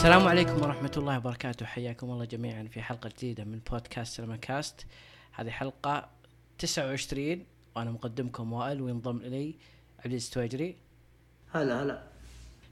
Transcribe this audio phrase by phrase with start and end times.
[0.00, 1.66] السلام عليكم ورحمة الله وبركاته.
[1.66, 4.86] حياكم الله جميعا في حلقة جديدة من بودكاست سينما كاست.
[5.32, 6.08] هذه حلقة
[6.58, 7.44] 29
[7.76, 9.54] وأنا مقدمكم وائل وينضم إلي
[9.98, 10.76] عبد العزيز التواجري
[11.54, 12.02] هلا هلا.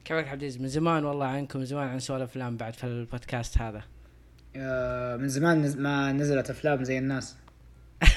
[0.05, 3.59] كيفك عبد العزيز؟ من زمان والله عنكم من زمان عن سوالف أفلام بعد في البودكاست
[3.59, 3.83] هذا.
[4.57, 7.37] آه، من زمان ما نزلت أفلام زي الناس.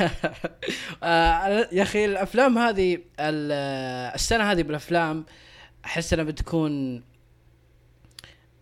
[1.03, 3.51] آه، يا أخي الأفلام هذه ال-
[4.15, 5.25] السنة هذه بالأفلام
[5.85, 7.03] أحس أنها بتكون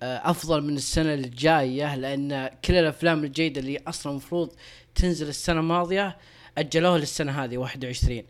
[0.04, 4.52] أفضل من السنة الجاية لأن كل الأفلام الجيدة اللي أصلا المفروض
[4.96, 6.18] تنزل السنة الماضية
[6.58, 8.24] أجلوها للسنة هذه 21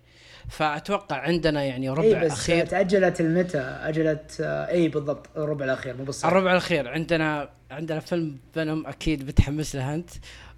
[0.49, 2.65] فأتوقع عندنا يعني ربع اي بس أخير.
[2.65, 6.87] تأجلت لمتى؟ أجلت آه، اي بالضبط الربع الأخير مو بالصيف الربع الأخير.
[6.87, 10.09] عندنا عندنا فيلم Venom أكيد بتحمس له أنت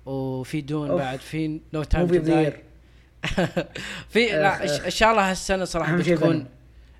[0.05, 1.01] وفي Dune أوف.
[1.01, 2.51] بعد في No Time To
[4.09, 4.83] في لا أخ.
[4.85, 6.45] إن شاء الله هالسنة صراحة بتكون.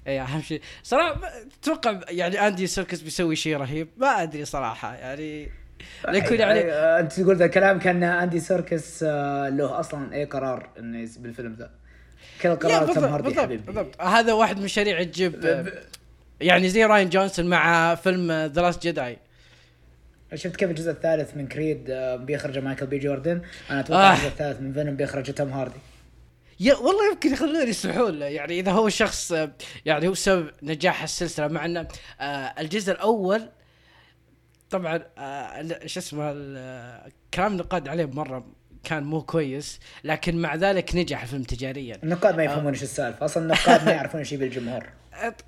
[0.07, 0.61] اي أهم شيء.
[0.83, 1.21] صراحة
[1.61, 3.87] أتوقع يعني أندي سيركس بيسوي شيء رهيب.
[3.97, 5.51] ما أدري صراحة يعني
[6.09, 10.69] ليكون يعني آه، أنت تقول ذا الكلام كأن أندي سيركس آه، له أصلا أي قرار
[10.79, 11.69] إنه بالفيلم ذا.
[12.41, 15.65] كل قرار تم بالضبط هاردي بالضبط, هذا واحد من مشاريع تجيب
[16.41, 19.17] يعني زي راين جونسون مع فيلم The Last Jedi
[20.35, 23.41] شفت كيف الجزء الثالث من Creed آه، بيخرج مايكل بي جوردن؟
[23.71, 24.13] أنا أتوقع آه.
[24.13, 25.79] الجزء الثالث من Venom بيخرج توم هاردي.
[26.61, 28.25] يا والله يمكن يخلون يسمحون له.
[28.25, 29.33] يعني إذا هو شخص
[29.85, 31.87] يعني هو سبب نجاح السلسلة مع إنه
[32.19, 32.25] آه،
[32.59, 33.49] الجزء الأول
[34.69, 38.45] طبعا آه، شو اسمه آه، كلام نقاد عليه مرة
[38.83, 41.97] كان مو كويس لكن مع ذلك نجح الفيلم تجاريا.
[42.03, 43.25] النقاد ما يفهمون إيش السالفة.
[43.25, 44.89] أصلا النقاد ما يعرفون إيش يبي الجمهور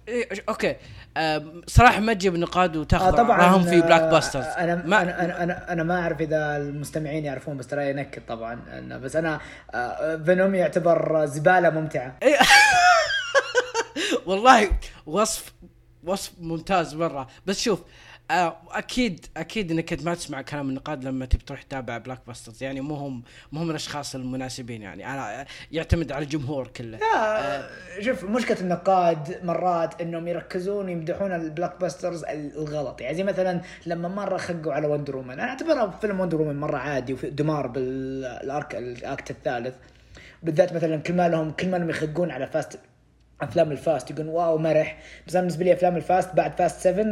[0.07, 0.75] إيه، okay.
[1.17, 5.21] آه، صراحة ما تجيب نقاد وتاخذ آه طبعا في block آه، busters أنا ما- أنا
[5.25, 9.39] أنا أنا, أنا ما أعرف إذا المستمعين يعرفون بس ترى ينكد طبعا أنا بس أنا
[9.73, 12.17] آه، فينوم يعتبر زبالة ممتعة.
[12.23, 12.37] إيه.
[14.25, 14.69] والله
[15.05, 15.53] وصف
[16.03, 17.27] وصف ممتاز مرة.
[17.45, 17.83] بس شوف آه،
[18.31, 23.23] أكيد أكيد إنك ما تسمع كلام النقاد لما تبي تروح تتابع blockbusters يعني مو هم
[23.51, 25.07] مو هم الأشخاص المناسبين يعني.
[25.07, 26.97] أنا يعتمد على الجمهور كله.
[26.97, 27.69] لا
[27.99, 33.01] شوف مشكلة النقاد مرات إنهم يركزون ويمدحون ال blockbusters الغلط.
[33.01, 36.77] يعني زي مثلا لما مرة خقوا على وندر وومن أنا اعتبرها فيلم وندر وومن مرة
[36.77, 39.75] عادي وفي دمار بال arc ال act الثالث.
[40.43, 42.79] بالذات مثلا كل ما لهم كل ما لهم يخقون على فاست
[43.41, 44.99] أفلام الفاست يقولون واو مرح.
[45.27, 47.05] بس أنا بالنسبة لي أفلام الفاست بعد فاست 7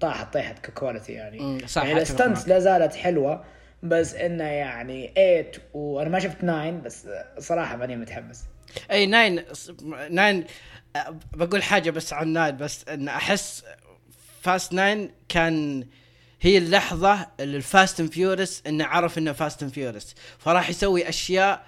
[0.00, 1.38] طاحت طيحت ك quality يعني.
[1.40, 2.48] مم، صح، يعني معك.
[2.48, 3.44] لا زالت حلوة
[3.82, 8.44] بس إنه يعني 8 وأنا ما شفت 9 بس صراحة ماني متحمس.
[8.90, 9.44] أي nine
[10.10, 10.44] nine
[10.96, 13.64] آه، بقول حاجة بس عن nine بس إن أحس
[14.42, 15.86] فاست nine كان
[16.40, 21.66] هي اللحظة اللي الفاست اند فيورس انه عرف إنه فاست اند فيورس فراح يسوي أشياء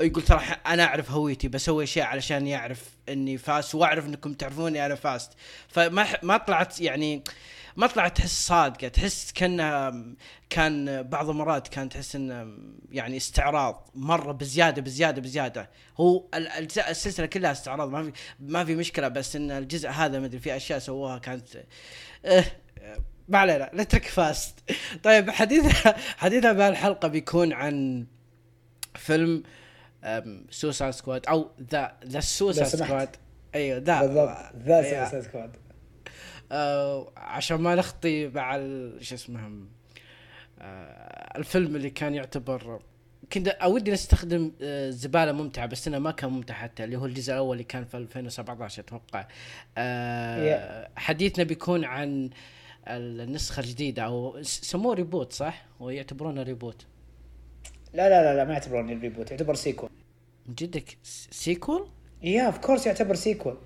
[0.00, 4.94] يقول ترى أنا أعرف هويتي بسوي أشياء علشان يعرف إني فاست وأعرف إنكم تعرفوني أنا
[4.94, 5.32] فاست
[5.68, 7.22] فما ما طلعت يعني
[7.76, 10.04] ما طلعت تحس صادقة تحس كانها
[10.50, 12.58] كان بعض المرات كان تحس انه
[12.90, 15.70] يعني استعراض مرة بزيادة بزيادة بزيادة.
[15.96, 16.24] هو
[16.88, 20.56] السلسلة كلها استعراض ما في ما في مشكلة بس إن الجزء هذا ما أدري في
[20.56, 21.48] أشياء سووها كانت
[22.24, 22.44] آه
[23.28, 24.58] ما علينا نترك فاست.
[25.02, 25.86] طيب حديث
[26.16, 28.06] حديثنا بهالحلقه بيكون عن
[28.94, 29.42] فيلم
[30.50, 32.68] سوسايد سكواد أو ذا ذا سوسايد.
[32.68, 33.16] سكواد
[33.54, 35.02] أيوه ذا ذا.
[35.04, 35.56] سوسايد سكواد
[36.52, 39.50] آه عشان ما نخطي مع ال- شو اسمه
[40.60, 42.80] آه الفيلم اللي كان يعتبر
[43.32, 47.32] كنت أودي نستخدم آه زبالة ممتعة بس انه ما كان ممتع حتى اللي هو الجزء
[47.32, 49.26] الأول اللي كان في 2017 أتوقع.
[49.78, 52.30] آه حديثنا بيكون عن
[52.88, 56.86] النسخة الجديدة أو سموه reboot صح؟ ويعتبرونه reboot
[57.94, 59.90] لا لا لا لا ما يعتبرون reboot يعتبر sequel
[60.48, 60.96] جدك
[61.30, 61.88] sequel؟
[62.22, 63.56] يا of course يعتبر sequel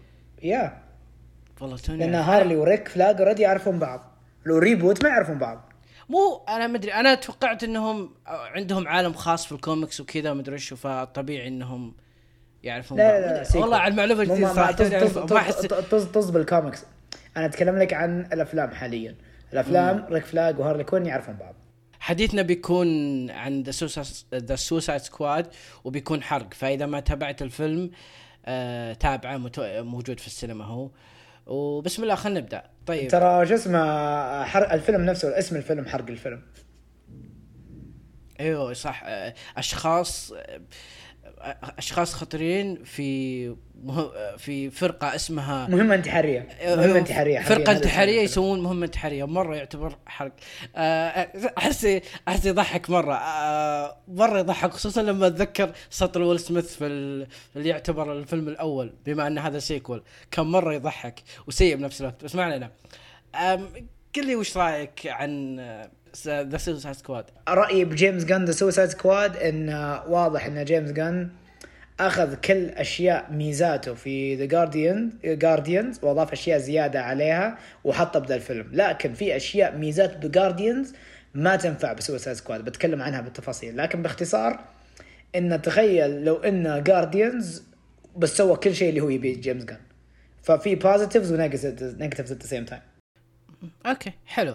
[0.43, 0.83] يا
[1.61, 2.29] والله توني لأن أعرف.
[2.29, 4.17] هارلي وريك فلاج already يعرفون بعض
[4.47, 5.73] لو reboot ما يعرفون بعض
[6.09, 11.49] مو أنا مدري أنا توقعت إنهم عندهم عالم خاص في الكوميكس وكذا مدري إيش فطبيعي
[11.49, 11.95] إنهم
[12.63, 13.21] يعرفون لا بعض.
[13.21, 13.61] لا لا.
[13.61, 15.09] والله على المعلومة الجديده صراحة طز- يعني
[16.13, 16.85] طز- بالكوميكس
[17.37, 19.15] أنا أتكلم لك عن الأفلام حاليا
[19.53, 21.55] الأفلام ريك فلاج وهارلي كوين يعرفون بعض
[22.01, 22.87] حديثنا بيكون
[23.31, 23.63] عن
[24.33, 25.47] ذا سوسايد سكواد
[25.85, 27.91] وبيكون حرق فإذا ما تابعت الفيلم
[28.47, 29.37] آه تابعه.
[29.83, 30.91] موجود في السينما هو
[31.51, 32.63] وبسم الله خلينا نبدأ.
[32.87, 33.11] طيب.
[33.11, 36.43] ترى شو اسمه حرق الفيلم نفسه اسم الفيلم حرق الفيلم.
[38.41, 39.05] أيوه صح.
[39.57, 40.35] أشخاص
[41.79, 43.49] أشخاص خطيرين في
[43.85, 44.11] مه...
[44.37, 46.49] في فرقة اسمها مهمة انتحارية.
[46.65, 48.21] مهمة انتحارية حرفياً فرقة انتحارية.
[48.23, 49.25] يسوون مهمة انتحارية.
[49.25, 50.33] مرة يعتبر حرق.
[51.59, 53.15] احس احس يضحك مرة.
[53.15, 57.27] آه، مرة يضحك خصوصا لما أتذكر سطر ويل سميث في ال-
[57.57, 62.25] اللي يعتبر الفيلم الأول بما ان هذا sequel كان مرة يضحك وسيء بنفس الوقت.
[62.25, 62.71] بس ما علينا.
[64.17, 65.57] قل لي وش رأيك عن
[66.27, 69.69] ذا سوسايد سكواد رأيي بجيمس جان ذا سوسايد سكواد إن
[70.09, 71.31] واضح إن جيمس جان
[72.01, 78.69] أخذ كل أشياء ميزاته في ذا جارديان جارديانز وأضاف أشياء زيادة عليها وحطها بذا الفيلم.
[78.73, 80.95] لكن في أشياء ميزات ذا جارديانز
[81.35, 83.77] ما تنفع بسوسايد سكواد بتكلم عنها بالتفاصيل.
[83.77, 84.61] لكن باختصار
[85.37, 87.63] إن تخيل لو إن جارديانز
[88.17, 89.79] بس سوى كل شيء اللي هو يبيه جيمس جان
[90.43, 92.83] ففي positives و negatives at the same time
[93.87, 94.55] okay حلو.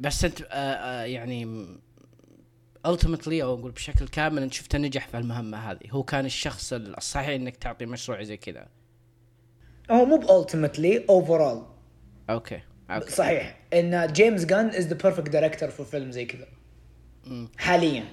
[0.00, 1.66] بس انت آه آه يعني
[2.86, 5.90] ultimately أو أقول بشكل كامل أنت شفته نجح في المهمة هذه.
[5.90, 8.68] هو كان الشخص الصحيح إنك تعطي مشروع زي كذا.
[9.90, 11.66] هو مو ب ultimately overall
[12.30, 12.60] okay
[12.90, 13.10] okay.
[13.10, 13.60] صحيح.
[13.74, 16.46] إن جيمس جان is the perfect director في فيلم زي كذا.
[17.58, 18.04] حاليا.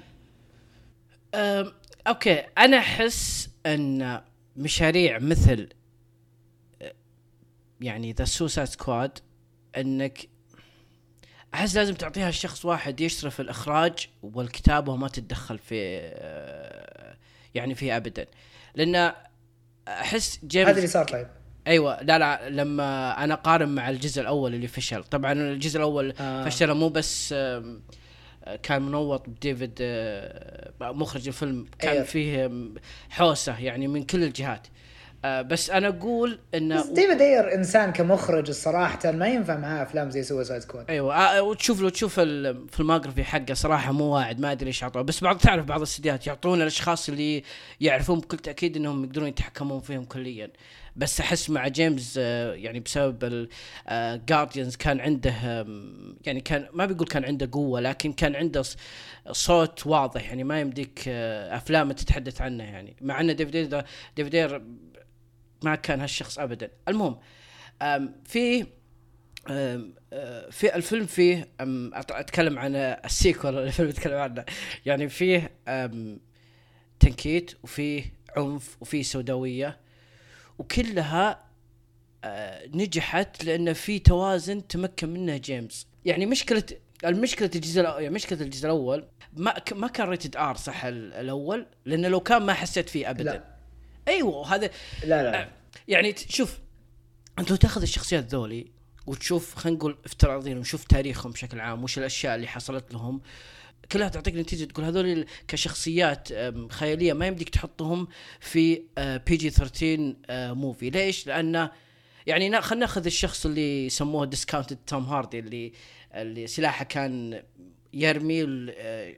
[1.36, 1.72] أم،
[2.08, 2.34] okay.
[2.58, 4.22] أنا أحس إن
[4.56, 5.70] مشاريع مثل
[6.82, 6.94] أه،
[7.82, 9.20] يعني ذا سوسايد سكواد
[9.78, 10.30] إنك
[11.54, 17.18] أحس لازم تعطيها لشخص واحد يشرف الإخراج والكتابة وما تتدخل في أه،
[17.56, 18.26] يعني فيه ابدا
[18.76, 19.14] لأن
[19.88, 21.28] أحس جيمس هذا اللي صار طيب
[21.68, 26.22] أيوه لا لا لما أنا قارن مع الجزء الأول اللي فشل طبعا الجزء الأول آه.
[26.22, 26.50] آه.
[26.50, 27.36] فشل مو بس
[28.64, 32.04] كان منوط بديفيد آه، مخرج الفيلم كان أيوة.
[32.04, 32.52] فيه
[33.10, 34.68] حوسة يعني من كل الجهات
[35.26, 40.10] آه، بس أنا أقول بس انه ديفيد اير إنسان كمخرج الصراحة ما ينفع معاه أفلام
[40.10, 40.86] زي سوسايد سكواد.
[40.90, 45.02] أيوه آه، وتشوف لو تشوف ال- filmography حقه صراحة مو واعد ما أدري إيش اعطوه
[45.02, 47.44] بس بعض تعرف بعض الاستديوهات يعطون الأشخاص اللي
[47.82, 50.50] يعرفون بكل تأكيد إنهم يقدرون يتحكمون فيهم كليا.
[50.96, 53.48] بس أحس مع جيمس آه، يعني بسبب
[53.90, 55.34] الجارديانز كان عنده
[56.26, 58.64] يعني كان ما بيقول كان عنده قوة لكن كان عنده
[59.32, 62.96] صوت واضح يعني ما يمديك آه، أفلام تتحدث عنه يعني.
[63.02, 63.84] مع إن ديفيد
[64.18, 64.62] ديفيد
[65.64, 66.72] ما كان هالشخص ابدا.
[66.88, 67.20] المهم
[68.26, 68.66] في
[69.50, 71.50] أه، في الفيلم فيه
[71.94, 74.46] أتكلم عن ال sequel الفيلم يتكلم عنه.
[74.86, 75.52] يعني فيه
[77.00, 79.78] تنكيت وفيه عنف وفيه سوداوية
[80.60, 81.48] وكلها
[82.24, 85.88] أه، نجحت لأن في توازن تمكن منه جيمس.
[86.06, 86.64] يعني مشكلة
[87.06, 92.08] المشكلة الجزء يعني مشكلة الجزء الأول ما ما كان rated R صح ال- الأول؟ لأنه
[92.08, 93.24] لو كان ما حسيت فيه ابدا.
[93.24, 93.57] لا.
[94.08, 94.70] أيوه هذا
[95.06, 95.50] لا لا
[95.88, 96.60] يعني ت- شوف
[97.40, 98.68] أنت تاخذ الشخصيات ذولي
[99.08, 103.22] وتشوف خلينا نقول افتراضيا وشوف تاريخهم بشكل عام وش الأشياء اللي حصلت لهم
[103.92, 106.30] كلها تعطيك نتيجة تقول هذول كشخصيات
[106.72, 108.08] خيالية ما يمديك تحطهم
[108.40, 111.70] في PG-13 آه، movie ليش؟ لأن
[112.28, 115.72] يعني نا- خلينا ناخذ الشخص اللي يسموه discounted توم هاردي اللي
[116.14, 117.44] اللي سلاحه كان
[117.94, 119.16] يرمي آه،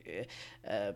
[0.66, 0.96] آه،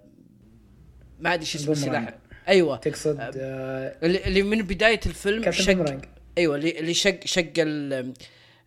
[1.20, 1.72] ما أدري شو اسمه.
[1.72, 2.14] السلاح
[2.48, 2.78] أيوه.
[2.78, 6.02] تقصد آه، اللي من بداية الفيلم شق.
[6.38, 7.54] أيوه اللي شق شق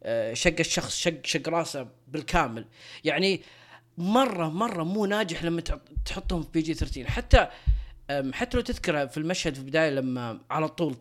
[0.02, 2.64] آه، شق الشخص شق شق راسه بالكامل.
[3.05, 3.40] يعني
[3.99, 7.49] مرة مرة مو ناجح لما تح- تحطهم في PG-13 حتى
[8.32, 10.96] حتى لو تذكر في المشهد في البداية لما على طول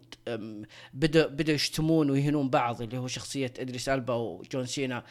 [0.93, 5.03] بدا بدأ يشتمون ويهنون بعض اللي هو شخصية إدريس ألبا وجون سينا.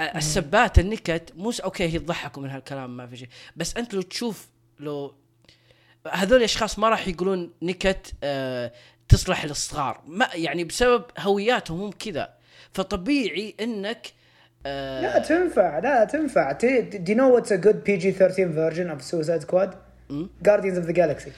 [0.00, 3.28] السبات النكت مو أوكي هي تضحكوا من هالكلام ما في شيء.
[3.56, 4.48] بس أنت لو تشوف
[4.80, 5.14] لو
[6.08, 8.72] هذول الأشخاص ما راح يقولون نكت آه
[9.08, 10.00] تصلح للصغار.
[10.06, 12.28] ما يعني بسبب هوياتهم هم كذا.
[12.72, 14.06] فطبيعي إنك
[14.66, 15.78] آه لا تنفع.
[15.78, 16.58] لا تنفع.
[16.58, 19.74] do you know what's a good PG-13 version of Suicide Squad?
[20.42, 21.30] Guardians of the Galaxy.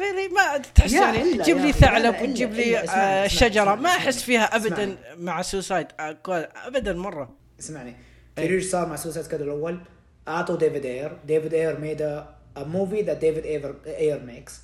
[0.00, 3.74] Really ما تحس يعني تجيب لي ثعلب وتجيب لي إلا، آه شجرة.
[3.74, 4.96] ما أحس فيها ابدا اسمعني.
[5.16, 7.36] مع Suicide ابدا مرة.
[7.60, 7.96] اسمعني.
[8.36, 9.80] تدري إيش صار مع Suicide Squad الأول؟
[10.28, 12.24] أعطوا ديفيد اير ديفيد اير made
[12.56, 14.60] a movie that ديفيد اير اير makes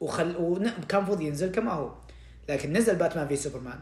[0.00, 1.92] وخل ون- كان المفروض ينزل كما هو.
[2.48, 3.78] لكن نزل باتمان في سوبرمان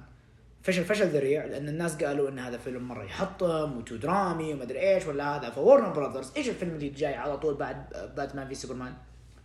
[0.62, 4.62] فشل فشل ذريع لأن الناس قالوا إن هذا فيلم مرة يحطم و too درامي وما
[4.62, 5.50] ادري إيش ولا هذا.
[5.50, 7.84] فورنر براذرز إيش الفيلم اللي جاي على طول بعد
[8.16, 8.92] باتمان في سوبرمان؟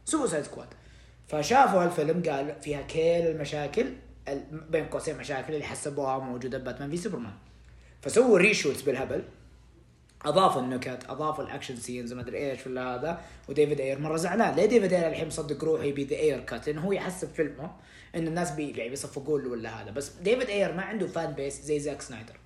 [0.06, 0.68] Suicide Squad
[1.28, 3.86] فشافوا هالفيلم قال فيها كل المشاكل
[4.28, 7.34] ال- بين قوسين مشاكل اللي حسبوها موجودة بباتمان في سوبرمان
[8.02, 9.24] فسووا reshoots بالهبل.
[10.26, 14.56] اضافوا النكت اضافوا الـ action scenes وما أدري إيش ولا هذا وديفيد أير مرة زعلان.
[14.56, 17.72] ليه ديفيد أير الحين مصدق روحه يبي the Ayer cut لأنه هو يحسب فيلمه
[18.16, 19.92] إن الناس بي يعني بيصفقوا له ولا هذا.
[19.92, 22.38] بس ديفيد أير ما عنده fan base زي زاك سنايدر.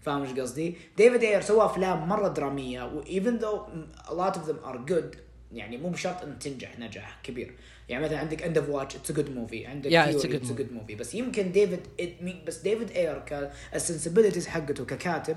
[0.00, 3.68] فاهم إيش قصدي؟ ديفيد أير سوى أفلام مرة درامية و even though
[4.08, 5.16] a lot of them are good
[5.52, 7.54] يعني مو بشرط إن تنجح نجاح كبير.
[7.88, 10.44] يعني مثلا عندك End of Watch it's good movie عندك Yeah, it's a Fury, good
[10.44, 10.72] movie.
[10.72, 11.80] movie بس يمكن ديفيد
[12.46, 15.36] بس ديفيد أير كال sensibilities حقته ككاتب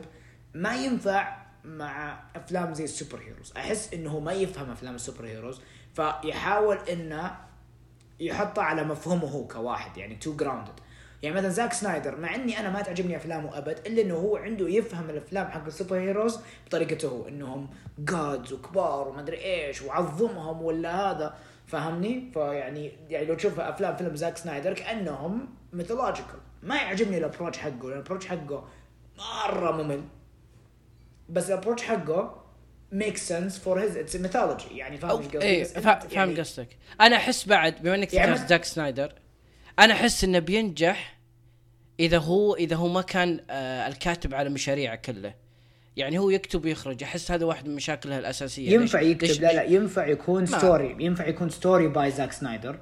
[0.53, 5.62] ما ينفع مع أفلام زي ال superheroes أحس إنه ما يفهم أفلام ال superheroes
[5.94, 7.38] فيحاول إنه
[8.20, 10.79] يحطها على مفهومه هو كواحد يعني too grounded
[11.24, 14.70] يعني مثلا زاك سنايدر مع إني أنا ما تعجبني أفلامه أبد إلا إنه هو عنده
[14.70, 21.12] يفهم الأفلام حق ال superheroes بطريقته هو إنهم gods وكبار وما أدري إيش وعظمهم ولا
[21.12, 21.38] هذا.
[21.68, 27.58] فاهمني؟ فيعني يعني لو تشوف أفلام فيلم زاك سنايدر كأنهم mythological ما يعجبني ال approach
[27.58, 28.68] حقه ال approach حقه
[29.18, 30.01] مرة ممل.
[31.31, 32.41] بس ال approach حقه
[32.91, 36.67] make sense for his it's mythology يعني فاهم إيش قصدي؟ إيه فاهم يعني- قصدك.
[37.01, 39.13] أنا أحس بعد بما إنك يعني زاك سنايدر
[39.79, 41.17] أنا أحس إنه بينجح
[42.00, 45.33] إذا هو إذا هو ما كان آه الكاتب على مشاريعه كله.
[45.97, 47.03] يعني هو يكتب ويخرج.
[47.03, 48.69] أحس هذا واحد من مشاكله الأساسية.
[48.71, 52.31] ينفع ليش- يكتب؟ ليش- لا لا ينفع يكون ما- story ينفع يكون story by زاك
[52.31, 52.79] سنايدر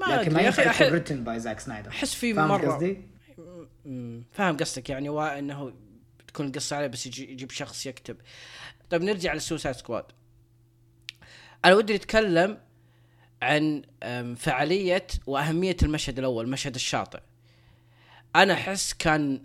[0.00, 2.72] ما لكن ما ينفع يكون ريتن باي زاك سنايدر أحس في فاهم مرة.
[2.72, 2.98] قصدي؟
[4.32, 4.90] فاهم قصدك.
[4.90, 5.72] يعني إنه
[6.36, 8.16] تكون القصة عليه بس يجي يجيب شخص يكتب.
[8.90, 10.04] طيب نرجع لل Suicide Squad
[11.64, 12.58] أنا ودي اتكلم
[13.42, 13.82] عن
[14.36, 17.20] فعالية وأهمية المشهد الأول المشهد الشاطئ.
[18.36, 19.42] أنا أحس كان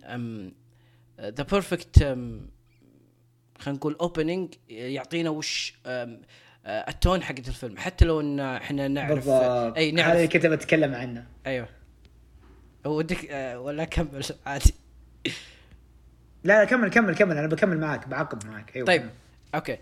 [1.20, 1.98] ذا perfect
[3.58, 5.74] خلينا نقول opening يعطينا وش
[6.66, 7.78] ال tone حقت الفيلم.
[7.78, 9.76] حتى لو إن إحنا نعرف بالضبط.
[9.76, 11.26] أي هذا نعرف اللي كنت بتكلم عنه.
[11.46, 11.68] أيوه.
[12.84, 14.74] ودك آه، ولا أكمل عادي.
[16.44, 17.38] لا لا كمل كمل كمل.
[17.38, 18.76] أنا بكمل معاك بعقب معاك.
[18.76, 19.10] أيوه طيب.
[19.54, 19.78] أوكي.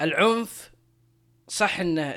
[0.00, 0.70] العنف
[1.48, 2.14] صح انه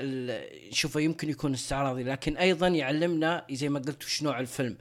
[0.70, 4.78] نشوفه يمكن يكون استعراضي لكن أيضا يعلمنا زي ما قلت وش نوع الفيلم.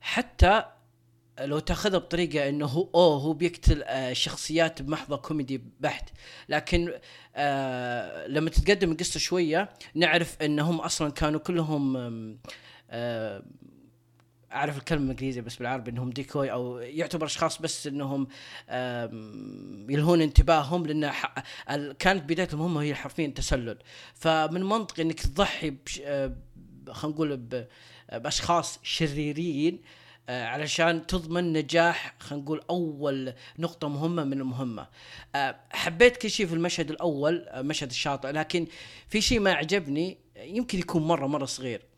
[0.00, 0.64] حتى
[1.40, 6.10] لو تأخذها بطريقة إنه هو أوه هو بيقتل آه، شخصيات بمحضه كوميدي بحت.
[6.48, 6.92] لكن
[7.36, 11.96] آه لما تتقدم القصة شوية نعرف إنهم أصلا كانوا كلهم
[12.90, 13.42] آه
[14.54, 18.26] أعرف الكلمة الانجليزيه بس بالعربي إنهم ديكوي أو يعتبر أشخاص بس إنهم
[19.88, 21.12] يلهون انتباههم لأن
[21.98, 23.78] كانت بدايه المهمه هي حرفيا تسلل.
[24.14, 26.36] فمن منطقي إنك تضحي آه،
[26.90, 27.36] خلينا نقول
[28.12, 29.80] بأشخاص شريرين
[30.28, 34.88] آه، علشان تضمن نجاح خلينا نقول أول نقطة مهمة من المهمة.
[35.34, 38.66] آه، حبيت كل شيء في المشهد الأول مشهد الشاطئ لكن
[39.08, 41.91] في شيء ما عجبني يمكن يكون مرة مرة صغير.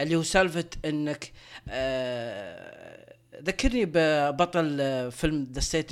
[0.00, 1.32] اللي هو سالفة إنك
[1.68, 4.78] آه ذكرني ببطل
[5.12, 5.90] فيلم The State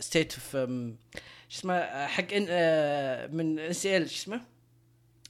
[0.00, 0.68] State of
[1.48, 4.40] شو اسمه آه، حق إن- آه، من SNL شو اسمه؟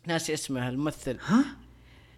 [0.07, 1.19] ناسي اسمه الممثل.
[1.27, 1.45] ها؟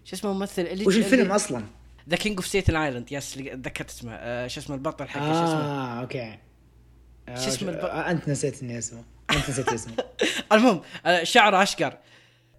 [0.04, 1.64] شو اسمه الممثل؟ اللي وش الفيلم أصلا؟
[2.08, 6.00] The King of Staten Island yes ذكرت اسمه شو اسمه البطل حقه شو اسمه؟ آه
[6.00, 6.38] أوكي.
[7.28, 9.04] شو اسمه الب- أنت نسيت اني اسمه.
[9.30, 9.94] أنت نسيت اسمه.
[10.52, 10.80] المهم
[11.22, 11.98] شعره أشقر.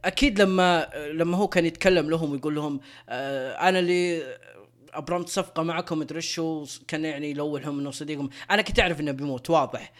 [0.05, 2.79] أكيد لما لما هو كان يتكلم لهم ويقول لهم
[3.09, 4.23] آه، أنا اللي
[4.93, 8.29] أبرمت صفقة معكم مدري شو كان يعني يلوحهم إنه صديقهم.
[8.51, 9.91] أنا كنت أعرف إنه بيموت واضح.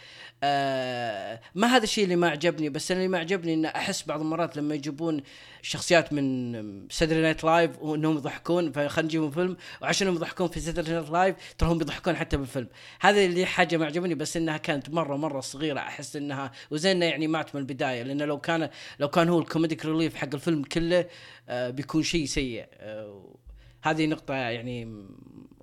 [0.42, 4.56] آه ما هذا الشيء اللي ما عجبني بس اللي ما عجبني إنه أحس بعض المرات
[4.56, 5.22] لما يجيبون
[5.62, 11.10] شخصيات من Saturday Night Live وإنهم يضحكون فخلينا نجيبهم فيلم وعشانهم يضحكون في Saturday Night
[11.10, 12.68] Live ترى هم بيضحكون حتى بالفيلم.
[13.00, 17.06] هذا اللي حاجة ما عجبني بس إنها كانت مرة مرة صغيرة أحس إنها وزي إنه
[17.06, 18.70] يعني مات من البداية لأنه لو كان
[19.00, 21.06] لو كان هو ال comedic relief حق الفيلم كله
[21.48, 22.66] آه بيكون شيء سيء.
[22.72, 23.34] آه
[23.82, 25.06] هذه نقطة يعني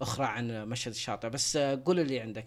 [0.01, 2.45] أخرى عن مشهد الشاطئ بس قول اللي عندك.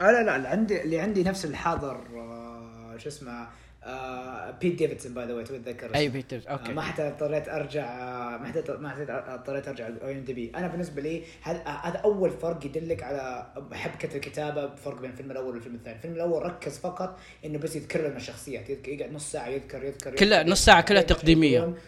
[0.00, 3.48] آه لا لا اللي عندي اللي عندي نفس الحاضر آه، شو اسمه
[3.84, 6.12] آه بيت ديفيدسون by the way تتذكر أي اسمه.
[6.12, 10.12] بيتر آه، أوكي ما حتى اضطريت أرجع آه، ما حتى ما حتى اضطريت أرجع ال
[10.18, 15.30] IMDb أنا بالنسبة لي هذا هذا أول فرق يدلك على حبكة الكتابة بفرق بين الفيلم
[15.30, 19.48] الأول والفيلم الثاني؟ الفيلم الأول ركز فقط إنه بس يتكرر الشخصيات يذك- يقعد نص ساعة
[19.48, 21.58] يذكر يذكر كلها يذكر، نص ساعة كلها بعدين فجأة تقديمية.
[21.58, 21.78] يقولون-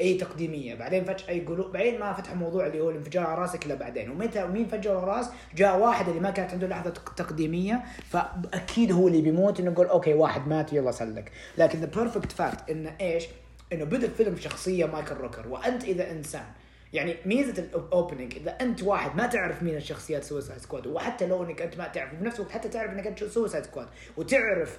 [0.00, 0.74] أي تقديمية.
[0.74, 4.10] بعدين فجأة يقولوا بعدين ما فتحوا موضوع اللي هو الانفجار على رأسك إلا بعدين.
[4.10, 5.26] ومتى مين فجر رأس؟
[5.56, 7.82] جاء واحد اللي ما كانت عنده لحظة تق- تقديمية.
[8.10, 11.32] فأكيد هو اللي بيموت إنه يقول أوكي واحد مات يلا سلك.
[11.58, 13.24] لكن ذا perfect fact انه إيش؟
[13.72, 15.48] إنه بدأ الفيلم بشخصيه مايكل روكر.
[15.48, 16.44] وأنت إذا إنسان
[16.92, 21.44] يعني ميزة ال opening إذا أنت واحد ما تعرف مين الشخصيات Suicide Squad وحتى لو
[21.44, 24.78] إنك أنت ما تعرف وبنفس الوقت حتى تعرف إنك أنت Suicide Squad وتعرف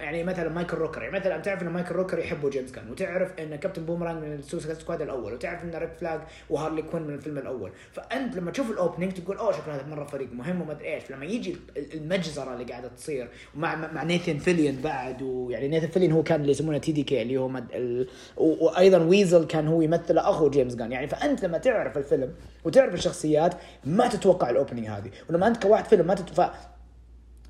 [0.00, 1.02] يعني مثلا مايكل روكر.
[1.02, 4.38] يعني مثلا تعرف إن مايكل روكر يحبه جيمس جان وتعرف إن كابتن بومرانج من ال
[4.38, 7.70] Suicide Squad الأول وتعرف إن ريك فلاج وهارلي كوين من الفيلم الأول.
[7.92, 11.10] فأنت لما تشوف ال opening تقول أوه شكله هذا مرة فريق مهم وما أدري إيش.
[11.10, 16.22] لما يجي المجزرة اللي قاعدة تصير ومع مع نيثن فيليون بعد ويعني نيثن فيليون هو
[16.22, 17.66] كان اللي يسمونه TDK اللي هو مد...
[17.72, 18.08] ال...
[18.36, 20.92] وأيضا ويزل كان هو يمثل أخو جيمس جان.
[20.92, 23.54] يعني فأنت لما تعرف الفيلم وتعرف الشخصيات
[23.84, 25.10] ما تتوقع ال opening هذه.
[25.30, 26.54] ولما أنت كواحد فيلم ما تتوقع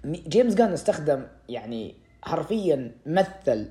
[0.07, 3.67] جيمس جان استخدم يعني حرفيا مثل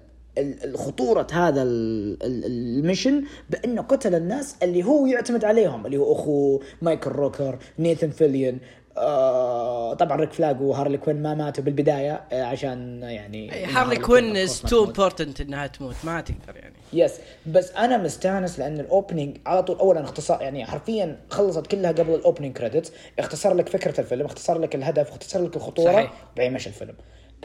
[0.76, 6.14] خطورة هذا ال- ال- ال mission بأنه قتل الناس اللي هو يعتمد عليهم اللي هو
[6.14, 8.60] أخوه مايكل روكر نيثن فيليون
[8.98, 14.38] آه طبعا ريك فلاج وهارلي كوين ما ماتوا بالبداية آه عشان يعني إيه، هارلي كوين
[14.38, 16.76] is too important إنها تموت ما تقدر يعني.
[16.94, 17.14] yes
[17.46, 22.14] بس أنا مستانس لأن ال opening على طول اولا اختصار يعني حرفيا خلصت كلها قبل
[22.14, 26.14] ال opening credits اختصر لك فكرة الفيلم اختصر لك الهدف اختصر لك الخطورة صحيح.
[26.38, 26.96] بعدين مشى الفيلم.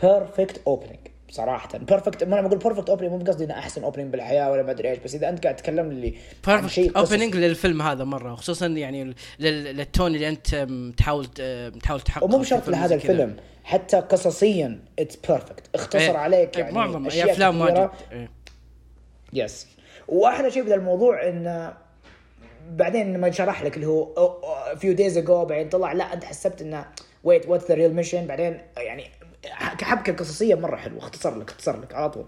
[0.02, 0.98] perfect opening
[1.30, 4.70] صراحة perfect ما أنا بقول perfect opening مو بقصدي إنه أحسن opening بالحياة ولا ما
[4.70, 6.14] أدري إيش بس إذا أنت قاعد تتكلم لي
[6.46, 9.14] perfect opening للفيلم هذا مرة خصوصا يعني لل-
[9.76, 10.66] لل tone اللي أنت
[10.96, 11.26] تحاول
[11.82, 12.94] تحاول تحققه ومو بشرط لهذا.
[12.94, 17.60] الفيلم حتى قصصيا it's perfect اختصر إيه، عليك إيه، يعني معظم أفلام.
[17.60, 18.30] واجد إيه.
[19.32, 19.66] yes
[20.08, 21.74] وأحلى شيء بهذا الموضوع انه
[22.70, 24.08] بعدين لما شرح لك اللي هو
[24.76, 26.84] few days ago بعدين طلع لا أنت حسبت إنه
[27.24, 29.04] wait what's the real mission بعدين يعني
[29.52, 30.98] حبكه قصصية مرة حلوة.
[30.98, 32.26] اختصر لك اختصر لك على طول.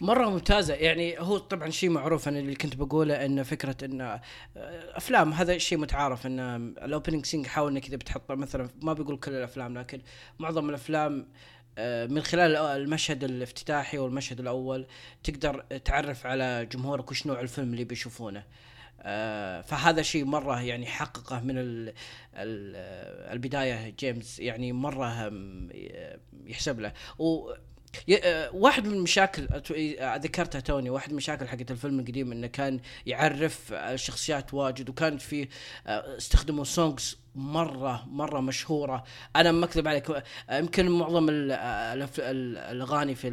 [0.00, 0.74] مرة ممتازة.
[0.74, 4.20] يعني هو طبعا شيء معروف أنا اللي كنت بقوله إن فكرة إن آه،
[4.96, 6.26] أفلام هذا شيء متعارف.
[6.26, 6.40] إن
[6.82, 10.00] ال opening scene حاول إنك إذا بتحطه مثلا ما بقول كل الأفلام لكن
[10.38, 11.26] معظم الأفلام
[11.78, 14.86] آه، من خلال المشهد الافتتاحي والمشهد الأول
[15.24, 18.40] تقدر تعرف على جمهورك وش نوع الفيلم اللي بيشوفونه.
[18.40, 18.44] آه،
[19.62, 21.88] فهذا شيء مرة يعني حققه من ال
[22.34, 22.76] ال
[23.32, 25.32] البداية جيمس يعني مرة
[26.46, 26.92] يحسب له.
[27.18, 27.52] و
[28.24, 29.48] آه، واحد من المشاكل
[30.00, 35.18] آه، ذكرتها توني واحد من المشاكل حقت الفيلم القديم إنه كان يعرف الشخصيات واجد وكان
[35.18, 35.48] في
[35.86, 39.04] آه، استخدموا سونجز مرة مرة مشهورة.
[39.36, 43.28] أنا ما أكذب عليك آه، يمكن معظم آه، الأغاني في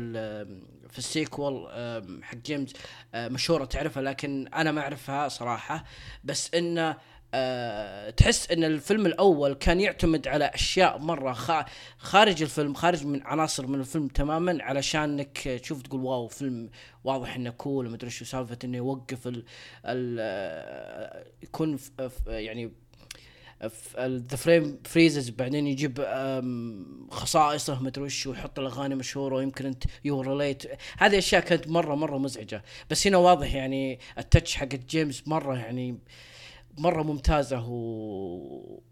[0.91, 2.73] في السيكول آه، حق جيمس
[3.13, 5.83] آه، مشهورة تعرفها لكن أنا ما أعرفها صراحة.
[6.23, 6.97] بس إنه
[7.33, 11.65] أه تحس إن الفيلم الأول كان يعتمد على أشياء مرة خا-
[11.97, 16.69] خارج الفيلم خارج من عناصر من الفيلم تماما علشان إنك تشوف تقول واو فيلم
[17.03, 19.43] واضح إنه كول ومدري شو سالفة إنه يوقف ال
[19.85, 21.79] ال آه، يكون
[22.27, 22.73] يعني
[23.99, 30.21] ذا فريم فريزز بعدين يجيب أم، خصائصه مدري وش ويحط الأغاني مشهورة ويمكن انت يو
[30.21, 30.63] ريليت
[30.97, 32.63] هذه أشياء كانت مرة مرة مزعجة.
[32.89, 35.99] بس هنا واضح يعني التتش حق جيمس مرة يعني
[36.77, 37.65] مرة ممتازة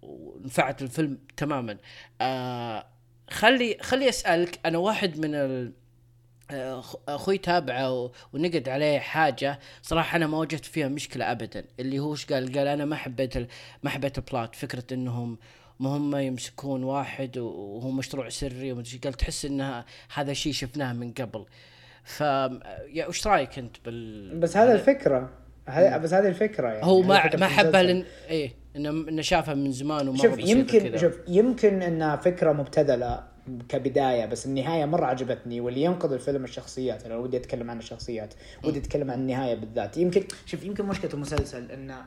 [0.01, 1.77] ونفعت الفيلم تماما.
[2.21, 2.85] آه
[3.29, 5.73] خلي خلي أسألك أنا واحد من ال
[7.07, 11.63] أخوي تابعه ونقد عليه حاجة صراحة أنا ما وجدت فيها مشكلة ابدا.
[11.79, 13.37] اللي هو إيش قال؟ قال أنا ما حبيت
[13.83, 15.37] ما حبيت البلات فكرة إنهم
[15.79, 18.99] مهمة يمسكون واحد وهو مشروع سري ومدري.
[19.03, 21.45] قال تحس إنها هذا شيء شفناه من قبل.
[22.03, 22.19] ف
[22.93, 25.29] يا وش رأيك أنت بال؟ بس هذا الفكرة.
[25.67, 26.85] هذا بس هذه الفكرة يعني.
[26.85, 27.83] هو هذه ما ما حبها.
[27.83, 30.97] لأن إيه انه شافها من زمان وما شوف يمكن.
[30.97, 33.34] شوف يمكن إنها فكرة مبتذلة.
[33.69, 38.79] كبداية بس النهاية مرة عجبتني واللي ينقذ الفيلم الشخصيات أنا ودي أتكلم عن الشخصيات ودي
[38.79, 39.97] أتكلم عن النهاية بالذات.
[39.97, 42.05] يمكن شوف يمكن مشكلة المسلسل انه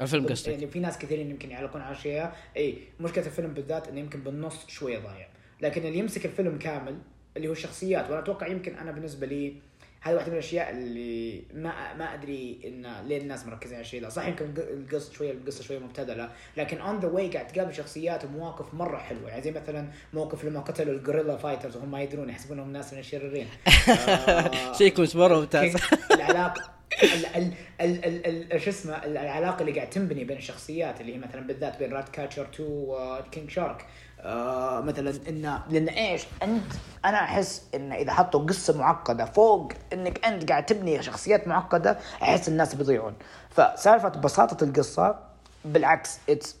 [0.00, 0.48] الفيلم قصدك.
[0.48, 4.66] يعني في ناس كثيرين يمكن يعلقون على اشياء إي مشكلة الفيلم بالذات إنه يمكن بالنص
[4.66, 5.28] شوية ضايع.
[5.60, 6.98] لكن اللي يمسك الفيلم كامل
[7.36, 9.67] اللي هو الشخصيات وأنا أتوقع يمكن أنا بالنسبة لي
[10.00, 14.08] هذه واحدة من الأشياء اللي ما ما أدري إن ليه الناس مركزين على الشيء ذا
[14.08, 18.74] صح يمكن القصة شوية القصة شوية مبتذلة لكن on the way قاعد تقابل شخصيات ومواقف
[18.74, 19.28] مرة حلوة.
[19.28, 22.98] يعني زي مثلا موقف لما قتلوا ال guerrilla fighters وهم ما يدرون يحسبونهم ناس من
[22.98, 23.46] الشريرين.
[23.88, 25.76] آه، شيء كويس مرة ممتاز.
[26.10, 31.14] العلاقه ال ال ال ال ال شو اسمه؟ العلاقة اللي قاعد تنبني بين الشخصيات اللي
[31.14, 33.86] هي مثلا بالذات بين رات كاتشر 2 وكينج شارك.
[34.20, 36.72] آه مثلا انه لأن إيش؟ أنت
[37.04, 42.48] أنا أحس إن إذا حطوا قصة معقدة فوق إنك أنت قاعد تبني شخصيات معقدة أحس
[42.48, 43.14] الناس بيضيعون.
[43.50, 45.18] فسالفة بساطة القصة
[45.64, 46.56] بالعكس اتس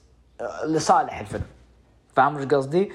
[0.66, 1.44] لصالح الفيلم.
[2.16, 2.92] فاهم إيش قصدي؟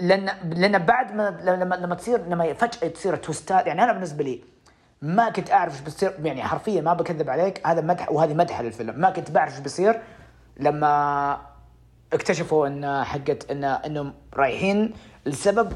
[0.00, 4.42] لأن لأن بعد ما لما لما تصير لما فجأة تصير توستات يعني أنا بالنسبة لي
[5.02, 9.00] ما كنت أعرف إيش بيصير يعني حرفيا ما بكذب عليك هذا مدح وهذه مدحه للفيلم.
[9.00, 10.02] ما كنت بعرف إيش بيصير
[10.56, 11.53] لما
[12.14, 14.92] اكتشفوا إن حقت إن إنهم رايحين
[15.26, 15.72] لسبب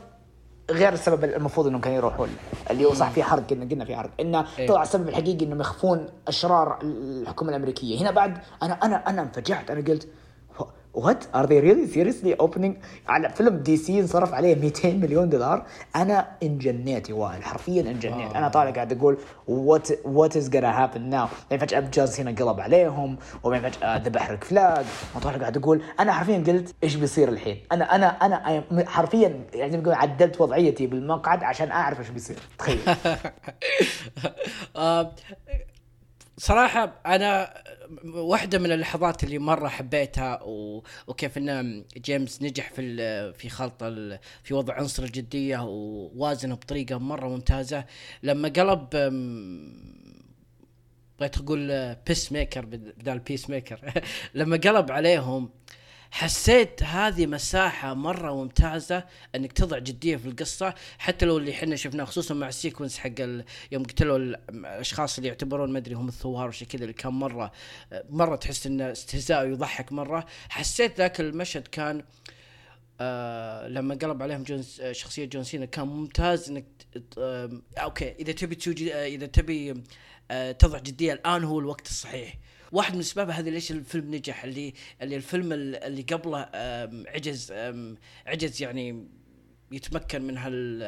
[0.71, 2.29] غير السبب المفروض إنهم كانوا يروحون.
[2.29, 4.11] له اللي هو صح في حرق قلنا قلنا في حرق.
[4.21, 4.69] انه إيه.
[4.69, 8.01] طلع السبب الحقيقي إنهم يخفون أشرار الحكومة الأمريكية.
[8.01, 9.71] هنا بعد أنا أنا أنا انفجعت.
[9.71, 10.09] أنا قلت
[10.99, 12.77] what are they really seriously opening
[13.09, 15.67] على فيلم DC انصرف عليه 200 مليون دولار.
[15.97, 18.33] أنا انجنيت يا وائل حرفيا انجنيت.
[18.37, 22.61] أنا طالع قاعد أقول what what is gonna happen now بعدين فجأة جاز هنا قلب
[22.61, 24.85] عليهم وبعدين فجأة ذبح ريك فلاج.
[25.17, 30.41] وطالع قاعد أقول أنا حرفيا قلت إيش بيصير الحين؟ أنا أنا أنا حرفيا يعني عدلت
[30.41, 32.37] وضعيتي بالمقعد عشان أعرف إيش بيصير.
[32.59, 32.79] تخيل.
[34.77, 35.13] آه،
[36.39, 37.63] صراحة أنا
[38.05, 40.83] واحدة من اللحظات اللي مرة حبيتها و...
[41.07, 43.33] وكيف إن جيمس نجح في.
[43.33, 43.85] في خلط.
[44.43, 47.85] في وضع عنصر الجدية ووازنه بطريقة مرة ممتازة
[48.23, 48.89] لما قلب
[51.19, 54.03] بغيت أقول بيس ميكر بدال بيس ميكر
[54.35, 55.51] لما قلب عليهم
[56.11, 62.05] حسيت هذه مساحة مرة ممتازة إنك تضع جدية في القصة حتى لو اللي إحنا شفناه
[62.05, 63.11] خصوصا مع ال sequence حق
[63.73, 67.53] يوم قتلوا الأشخاص اللي يعتبرون ما أدري هم الثوار وشي كذا اللي كان مرة
[68.11, 70.27] مرة تحس إنه استهزاء ويضحك مرة.
[70.49, 72.03] حسيت ذاك المشهد كان
[73.01, 76.65] آه لما قلب عليهم جون آه، شخصية جون سينا كان ممتاز إنك
[77.19, 79.83] آم، أوكي إذا تبي توجد آه، إذا تبي
[80.31, 82.35] آه تضع جدية الآن هو الوقت الصحيح.
[82.73, 86.49] واحد من اسباب هذه ليش الفيلم نجح اللي اللي الفيلم ال- اللي قبله
[87.15, 87.53] عجز
[88.27, 89.07] عجز يعني
[89.73, 90.83] يتمكن من هال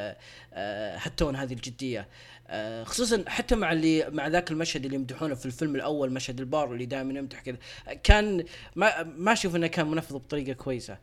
[0.53, 2.07] آه، هالتون هذه الجدية
[2.47, 6.73] آه، خصوصا حتى مع اللي مع ذاك المشهد اللي يمدحونه في الفيلم الأول مشهد البار
[6.73, 7.55] اللي دائما يمدح كذا
[8.03, 8.43] كان
[8.75, 10.97] ما ما أشوف إنه كان منفذ بطريقة كويسة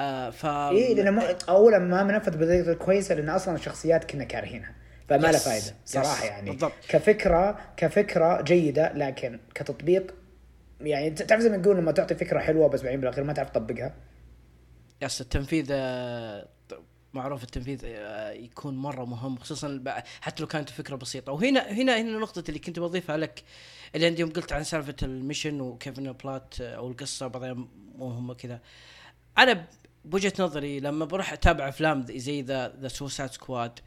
[0.00, 4.74] آه ف اي لأنه اولا ما منفذ بطريقة كويسة لأن أصلا الشخصيات كنا كارهينها
[5.08, 5.44] فما له Yes.
[5.44, 6.24] فائده صراحة Yes.
[6.24, 6.72] يعني بالضبط.
[6.88, 10.14] كفكره كفكرة جيدة لكن كتطبيق
[10.86, 13.94] يعني تعرف زي ما نقول لما تعطي فكرة حلوة بس بعدين بالأخير ما تعرف تطبقها.
[15.02, 16.48] يس التنفيذ آه،
[17.14, 19.84] معروف التنفيذ آه، يكون مرة مهم خصوصا
[20.20, 21.32] حتى لو كانت الفكرة بسيطة.
[21.32, 23.42] وهنا هنا هنا نقطة اللي كنت بضيفها لك
[23.94, 27.52] اللي عندي يوم قلت عن سالفة ال mission وكيف ان plot آه، أو القصة بعضها
[27.96, 28.60] مو هم كذا.
[29.38, 29.66] أنا
[30.04, 33.78] بوجهة نظري لما بروح أتابع أفلام زي the The Suicide Squad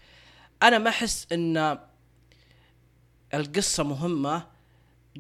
[0.64, 1.78] أنا ما أحس إن
[3.34, 4.57] القصة مهمة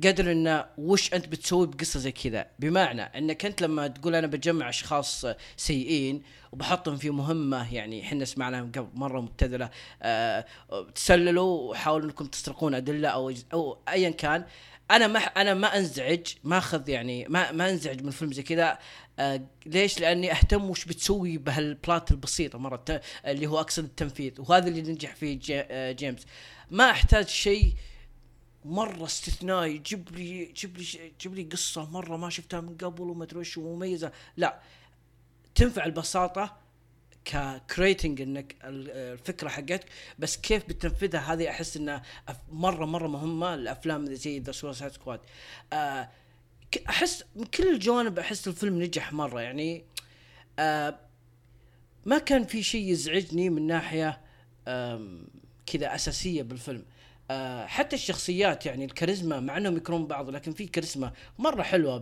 [0.03, 2.47] قدر انه وش أنت بتسوي بقصة زي كذا.
[2.59, 5.25] بمعنى إنك أنت لما تقول أنا بجمع أشخاص
[5.57, 9.69] سيئين وبحطهم في مهمة يعني إحنا سمعناها قبل مرة مبتذلة
[10.01, 10.45] أه
[10.95, 14.45] تسللوا وحاولوا إنكم تسرقون أدلة أو أو ايا كان
[14.91, 18.79] أنا ما أنا ما أنزعج ما أخذ يعني ما ما أنزعج من فيلم زي كذا.
[19.19, 24.67] آه ليش؟ لأني أهتم وش بتسوي بهال plot البسيطة مرة اللي هو أقصد التنفيذ وهذا
[24.67, 26.25] اللي نجح فيه جي آه جيمس.
[26.71, 27.73] ما أحتاج شيء
[28.67, 33.23] مرة استثنائي جيب لي جيب لي جيب لي قصة مرة ما شفتها من قبل وما
[33.23, 34.59] أدري ومميزه لا
[35.55, 36.57] تنفع البساطة
[37.25, 39.85] ك creating إنك ال- الفكرة حقتك
[40.19, 42.03] بس كيف بتنفذها؟ هذه أحس إنها
[42.51, 45.19] مرة مرة مهمة الافلام زي ذا Suicide Squad
[46.89, 49.83] أحس من كل الجوانب أحس الفيلم نجح مرة يعني.
[50.59, 50.99] آه
[52.05, 54.21] ما كان في شيء يزعجني من ناحية
[55.65, 56.85] كذا أساسية بالفيلم.
[57.65, 61.97] حتى الشخصيات يعني الكاريزما مع إنهم يكرهون بعض لكن في كاريزما مرة حلوة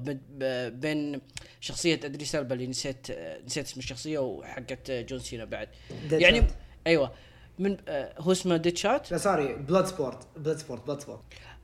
[0.69, 1.21] بين
[1.59, 5.69] شخصية أدريس ألبا اللي نسيت آه، نسيت اسم الشخصية وحقت آه، جون سينا بعد.
[6.11, 6.47] يعني
[6.87, 7.11] أيوه.
[7.59, 11.21] من آه هو اسمه Deadshot لا sorry Bloodsport Bloodsport Bloodsport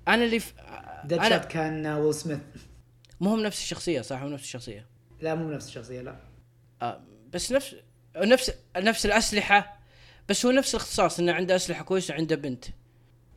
[0.07, 0.53] أنا اللي ف...
[0.59, 2.39] آه، Deadshot كان ويل سميث
[3.19, 4.85] مو هم نفس الشخصية صح؟ مو نفس الشخصية.
[5.21, 6.15] لا مو نفس الشخصية لا.
[6.81, 7.01] آه
[7.33, 7.75] بس نفس
[8.17, 9.79] نفس نفس الأسلحة
[10.29, 12.65] بس هو نفس الاختصاص إنه عنده أسلحة كويسة وعنده بنت.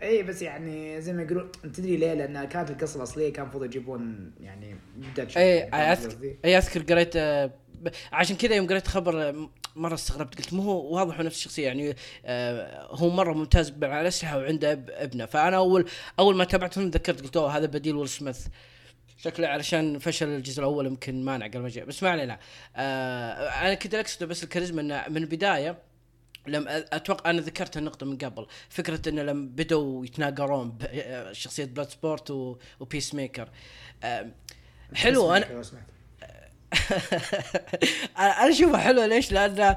[0.05, 4.33] اي بس يعني زي ما يقولون تدري ليه؟ لأن كانت القصة الأصلية كان المفروض يجيبون
[4.41, 4.77] يعني
[5.17, 7.51] shot اي اذكر؟ اي أذكر قريت آه،
[8.13, 11.97] عشان كذا يوم قريت خبر آه، مرة استغربت قلت مو هو واضح نفس الشخصية يعني
[12.25, 15.89] آه، هو مرة ممتاز مع الاسلحه وعنده اب- ابنه فأنا أول
[16.19, 18.47] أول ما تابعت فيلم ذكرت قلت أوه هذا بديل ويل سميث
[19.17, 22.39] شكله علشان فشل الجزء الأول يمكن مانع قبل ما جاء بس ما علينا
[22.77, 25.79] آه أنا كنت اقصد بس الكاريزما إنه من البداية
[26.47, 30.79] لم أتوقع أنا ذكرت النقطة من قبل فكرة إنه لما بدوا يتناقرون
[31.33, 33.49] شخصية Bloodsport و- و Peacemaker
[34.95, 35.47] حلو أنا.
[38.19, 39.77] أنا أنا اشوفها حلوة ليش؟ لأن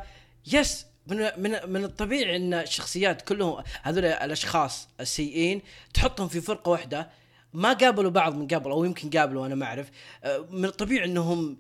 [0.53, 5.62] يس من من من الطبيعي إن الشخصيات كلهم هذول الأشخاص السيئين
[5.93, 7.10] تحطهم في فرقة واحدة
[7.58, 9.89] ما قابلوا بعض من قبل أو يمكن قابلوا أنا ما أعرف.
[10.24, 11.58] آه، من الطبيعي إنهم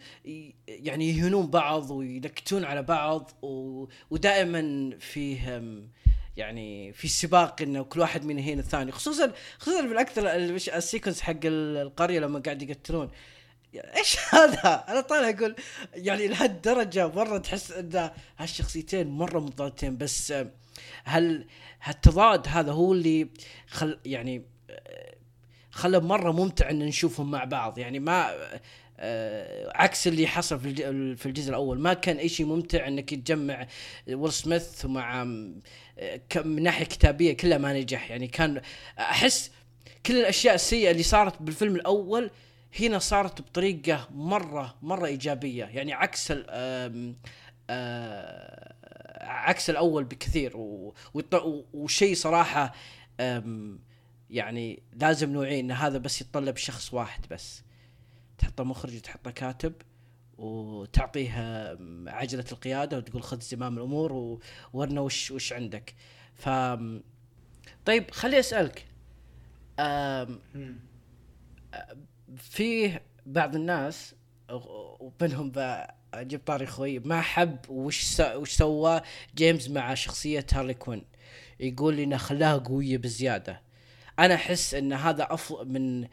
[0.67, 5.89] يعني يهينون بعض وينكتون على بعض و- ودائما فيهم
[6.37, 8.91] يعني في سباق إنه كل واحد من يهين الثاني.
[8.91, 10.35] خصوصا خصوصا بالاكثر
[10.75, 13.09] السيكونس حق ال- القرية لما قاعد يقتلون.
[13.75, 15.55] إيش هذا؟ أنا طالع أقول
[15.93, 20.33] يعني لهالدرجة مرة تحس إن هالشخصيتين مرة متضادتين بس
[21.03, 21.47] هل
[21.81, 23.27] هالتضاد هذا هو اللي
[23.67, 24.45] خل يعني
[25.77, 27.77] خلى مرة ممتع إن نشوفهم مع بعض.
[27.77, 28.29] يعني ما
[28.99, 31.79] آه، عكس اللي حصل في في الجزء الأول.
[31.79, 33.67] ما كان اي شيء ممتع إنك تجمع
[34.07, 38.11] ويل سميث مع آه، من ناحية كتابية كلها ما نجح.
[38.11, 38.61] يعني كان
[38.99, 39.51] أحس
[40.05, 42.31] كل الأشياء السيئة اللي صارت بالفيلم الأول
[42.79, 45.65] هنا صارت بطريقة مرة مرة إيجابية.
[45.65, 47.13] يعني عكس آه،
[49.21, 50.51] عكس الأول بكثير.
[51.73, 52.73] وشيء صراحة
[54.29, 57.63] يعني لازم نوعي إن هذا بس يتطلب شخص واحد بس.
[58.37, 59.73] تحطه مخرج وتحطه كاتب
[60.37, 64.39] وتعطيه آم، عجلة القيادة وتقول خذ زمام الأمور و-
[64.73, 65.95] ورنا وش وش عندك.
[66.35, 66.49] ف
[67.85, 68.41] طيب خلي
[69.79, 70.79] آم، مم.
[72.37, 74.15] فيه بعض الناس
[74.99, 78.19] وبينهم ب- أجيب طاري أخوي ما حب وش س...
[78.21, 79.01] وش سوى
[79.35, 81.03] جيمس مع شخصية هارلي كوين.
[81.59, 83.61] يقول لي إنه خلاها قويه بزيادة.
[84.19, 86.07] أنا أحس إن هذا أفضل من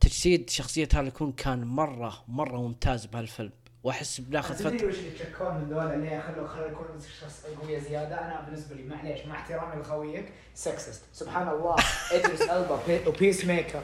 [0.00, 3.50] تجسيد شخصية هارلي كوين كان مرة مرة ممتاز بهالفيلم.
[3.84, 6.86] وأحس بناخذ تدري فتره وش اللي تشكون من ذولا اللي خلوا خلوا يكون
[7.20, 8.14] شخص قوية زيادة.
[8.20, 11.76] أنا بالنسبة لي معليش مع احترامي لخويك سكسست سبحان الله.
[12.12, 13.82] إدريس ألبا بي- وبيس ميكر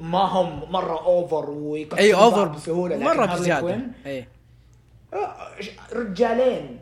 [0.00, 3.80] ما هم مرة اوفر ويقتلون إي اوفر بسهولة مرة بزيادة.
[4.06, 4.26] إي.
[5.14, 5.48] آه،
[5.92, 6.80] رجالين.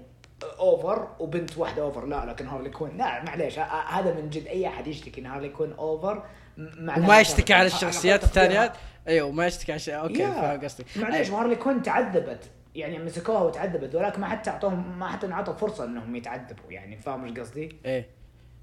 [0.58, 4.86] اوفر وبنت واحدة اوفر لا لكن هارلي كوين لا معليش هذا من جد أي أحد
[4.86, 6.22] يشتكي إن هارلي كوين اوفر
[6.58, 8.24] وما يشتكي على الشخصيات.
[8.24, 8.72] الثانيات؟
[9.08, 10.84] أيوه وما يشتكي على شيء okay فاهم قصدك.
[10.96, 11.34] معليش أي.
[11.34, 12.50] وهارلي كوين تعذبت.
[12.74, 17.24] يعني مسكوها وتعذبت ولكن ما حتى اعطوهم ما حتى انعطوا فرصة إنهم يتعذبوا يعني فاهم
[17.24, 18.08] إيش قصدي؟ إيه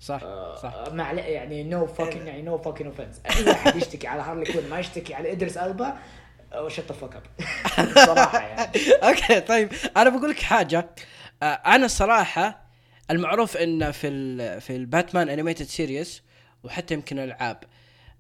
[0.02, 0.22] صح
[0.62, 0.74] صح.
[0.74, 4.70] آه، مع يعني no fucking يعني no fucking offense أي أحد يشتكي على هارلي كوين
[4.70, 5.98] ما يشتكي على إدريس ألبا
[6.68, 7.24] shut the fuck up
[7.96, 8.72] صراحة يعني.
[9.10, 10.78] okay طيب أنا بقول لك حاجة.
[10.80, 10.86] آه،
[11.44, 12.68] أنا الصراحه
[13.12, 16.22] المعروف إن في ال في ال Batman animated series
[16.64, 17.64] وحتى يمكن الألعاب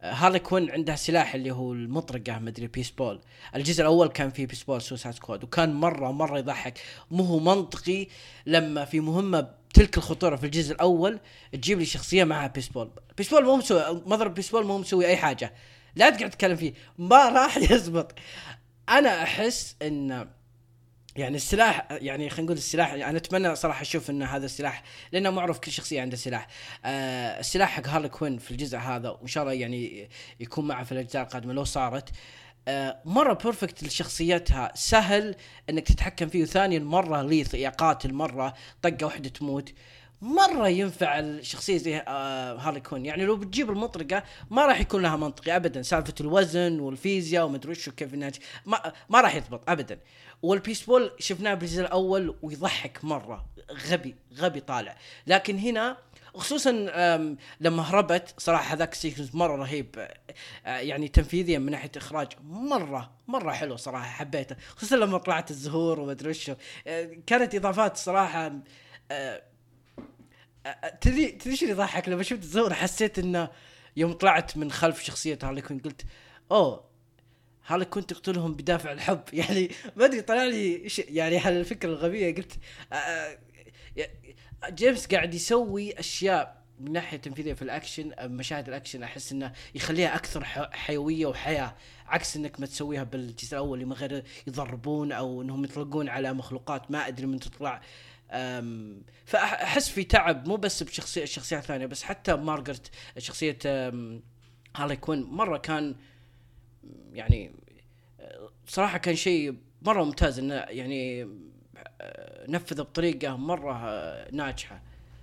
[0.01, 3.21] آه، هارلي كوين عندها سلاح اللي هو المطرقة مدري بيس بول
[3.55, 6.79] الجزء الأول كان فيه baseball Suicide Squad وكان مرة مرة يضحك.
[7.11, 8.07] مو هو منطقي
[8.45, 11.19] لما في مهمة تلك الخطورة في الجزء الأول
[11.53, 15.53] تجيب لي شخصية معها baseball baseball مو مسوي مضرب بيس بول مو مسوي أي حاجة.
[15.95, 16.73] لا تقعد تتكلم فيه.
[16.97, 18.15] ما راح يزبط.
[18.89, 20.27] أنا أحس إن
[21.17, 25.29] يعني السلاح يعني خلينا نقول السلاح يعني أنا أتمنى صراحة أشوف إن هذا السلاح لأنه
[25.29, 26.47] معروف كل شخصية عندها سلاح.
[26.85, 30.91] آه السلاح حق هارلي كوين في الجزء هذا وإن شاء الله يعني يكون معه في
[30.91, 32.09] الأجزاء القادمة لو صارت.
[32.67, 34.71] آه مرة perfect لشخصيتها.
[34.75, 35.35] سهل
[35.69, 36.43] إنك تتحكم فيه.
[36.43, 39.73] وثانيا مرة ليث يقاتل مره طقة واحدة تموت.
[40.21, 43.05] مرة ينفع الشخصية زي آه هارلي كوين.
[43.05, 45.81] يعني لو بتجيب المطرقة ما راح يكون لها منطقي ابدا.
[45.81, 48.31] سالفة الوزن والفيزياء ومدري وش وكيف إنها
[48.65, 49.99] ما, ما راح يضبط ابدا.
[50.41, 53.45] والبيس بول شفناه بالجزء الأول ويضحك مرة.
[53.71, 54.97] غبي غبي طالع.
[55.27, 55.97] لكن هنا
[56.35, 56.71] خصوصا
[57.59, 60.07] لما هربت صراحة هذاك ال sequence مرة رهيب.
[60.65, 64.55] آه، يعني تنفيذيا من ناحية إخراج مرة مرة حلو صراحة حبيته.
[64.75, 66.55] خصوصا لما طلعت الزهور ومدري وشو.
[66.87, 68.53] آه، كانت إضافات صراحة
[69.11, 69.41] آه،
[71.01, 73.49] تدري تدري شو اللي يضحك؟ لما شفت الزهور حسيت إنه
[73.97, 76.01] يوم طلعت من خلف شخصيه هارلي كوين قلت
[76.51, 76.86] أوه
[77.67, 82.53] هارلي كوين تقتلهم بدافع الحب؟ يعني ما أدري طلع لي يعني هالفكره الغبية قلت
[82.93, 83.39] آه، آه،
[84.69, 90.43] جيمس قاعد يسوي أشياء من ناحية تنفيذية في الأكشن مشاهد الأكشن أحس إنه يخليها أكثر
[90.71, 91.75] حيوية وحياة
[92.07, 97.07] عكس إنك ما تسويها بالجزء الأول من غير يضربون أو إنهم يطلقون على مخلوقات ما
[97.07, 97.81] أدري من تطلع.
[99.25, 104.23] فأحس في تعب مو بس بشخصية الشخصيات الثانية بس حتى مارغرت شخصية أم،
[104.75, 105.95] هارلي كوين مرة كان
[107.13, 107.51] يعني
[108.67, 111.23] صراحة كان شيء مرة ممتاز إنه يعني
[112.01, 113.73] أه، نفذه بطريقة مرة
[114.31, 114.81] ناجحة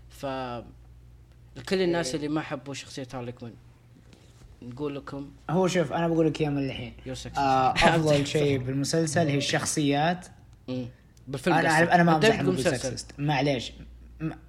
[0.09, 0.27] ف
[1.57, 3.55] لكل الناس اللي ما حبوا شخصية هارلي كوين
[4.63, 6.93] نقول لكم هو شوف أنا بقول لك اياه من الحين
[7.37, 10.27] آه، أفضل شيء بالمسلسل هي الشخصيات.
[11.29, 11.95] بالفيلم أنا.
[11.95, 12.79] أنا ما أمزح تقول أقول مسلسل.
[12.79, 13.73] sexist معليش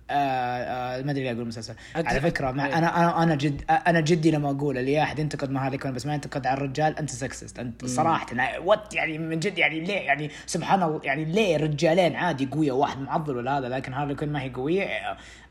[0.09, 2.77] آه، آه، ما أدري ليه أقول مسلسل على فكرة مع إيه.
[2.77, 6.13] أنا أنا أنا جد أنا جدي لما أقول اللي أحد ينتقد هارلي كوين بس ما
[6.13, 8.27] ينتقد على الرجال أنت sexist أنت صراحة
[8.59, 13.01] what يعني من جد يعني ليه؟ يعني سبحان الله يعني ليه رجالين عادي قوية واحد
[13.01, 14.87] معضل ولا هذا لكن هارلي كوين ما هي قوية؟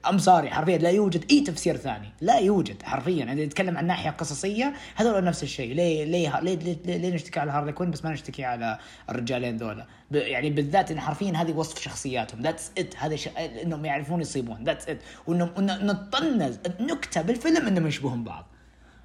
[0.09, 2.09] I'm sorry حرفيا لا يوجد أي تفسير ثاني.
[2.21, 3.25] لا يوجد حرفيا.
[3.25, 5.75] إذا نتكلم عن ناحية قصصية هذول نفس الشيء.
[5.75, 8.79] ليه ليه ليه, ليه, ليه, ليه نشتكي على هارلي كوين بس ما نشتكي على
[9.11, 12.43] الرجالين ذولا؟ يعني بالذات إن حرفيا هذه وصف شخصياتهم.
[12.42, 13.29] that's it هذا ش...
[13.62, 14.43] إنهم يعرفون يصيبون.
[14.64, 18.46] that's it وانهم نطنز النكتة بالفيلم إنهم يشبهون بعض.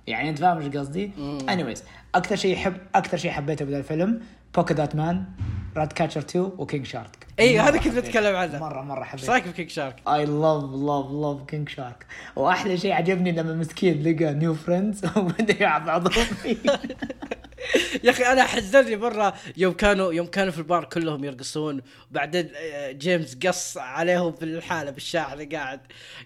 [0.07, 1.11] يعني أنت فاهم إيش قصدي؟
[1.49, 1.83] anyways
[2.15, 4.21] أكثر شيء يحب أكثر شيء حبيته بهذا الفيلم
[4.55, 5.25] Polka-Dot Man
[5.77, 7.95] Ratcatcher 2 و King Shark اي هذا كنت.
[7.95, 8.59] بتكلم عنه.
[8.59, 12.77] مره مرة إيش حبيت رأيك في King Shark؟ I love love love King Shark وأحلى
[12.77, 16.57] شيء عجبني لما مسكين لقى new friends وبدأ يعضعضون فيه
[18.03, 21.81] يا أخي أنا حزنني مرة يوم كانوا يوم كانوا في البار كلهم يرقصون.
[22.11, 25.79] وبعدين آه، جيمس Gunn عليهم في الحالة بالشاحنه قاعد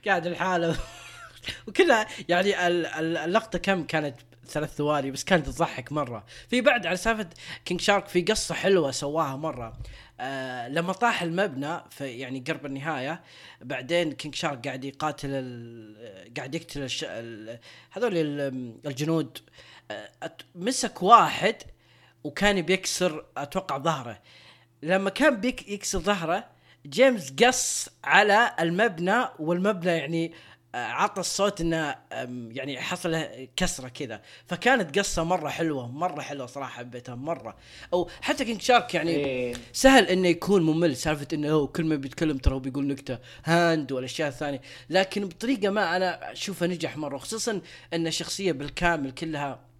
[0.07, 0.75] قاعد الحاله
[1.67, 4.15] وكلها يعني ال- ال- اللقطة كم كانت
[4.47, 6.23] ثلاث ثواني بس كانت تضحك مرة.
[6.49, 7.27] في بعد على سالفة
[7.65, 9.73] King Shark في قصة حلوة سواها مرة.
[10.25, 13.21] آه لما طاح المبنى في يعني قرب النهاية
[13.61, 15.29] بعدين King Shark قاعد يقاتل
[16.37, 17.03] قاعد يقتل الش...
[17.07, 17.59] ال-
[17.91, 19.37] هذول ال- الجنود.
[19.91, 20.09] آه،
[20.55, 21.55] مسك واحد
[22.23, 24.21] وكان بيكسر أتوقع ظهره.
[24.83, 26.49] لما كان بيك يكسر ظهره
[26.85, 30.33] جيمس Gunn على المبنى والمبنى يعني
[30.73, 31.95] عطى الصوت إنه
[32.51, 34.21] يعني حصل كسرة كذا.
[34.47, 37.55] فكانت قصة مرة حلوة مرة حلوة صراحة حبيتها مرة.
[37.93, 39.55] أو حتى King Shark يعني إيه.
[39.73, 43.91] سهل إنه يكون ممل سالفة إنه هو كل ما بيتكلم ترى هو بيقول نكتة hand
[43.91, 44.61] والأشياء الثانية.
[44.89, 47.61] لكن بطريقة ما أنا أشوفه نجح مرة خصوصا
[47.93, 49.73] إن الشخصية بالكامل كلها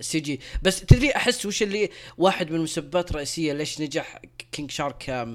[0.00, 4.20] CG بس تدري أحس وش اللي واحد من المسببات الرئيسية ليش نجح
[4.52, 5.28] King Shark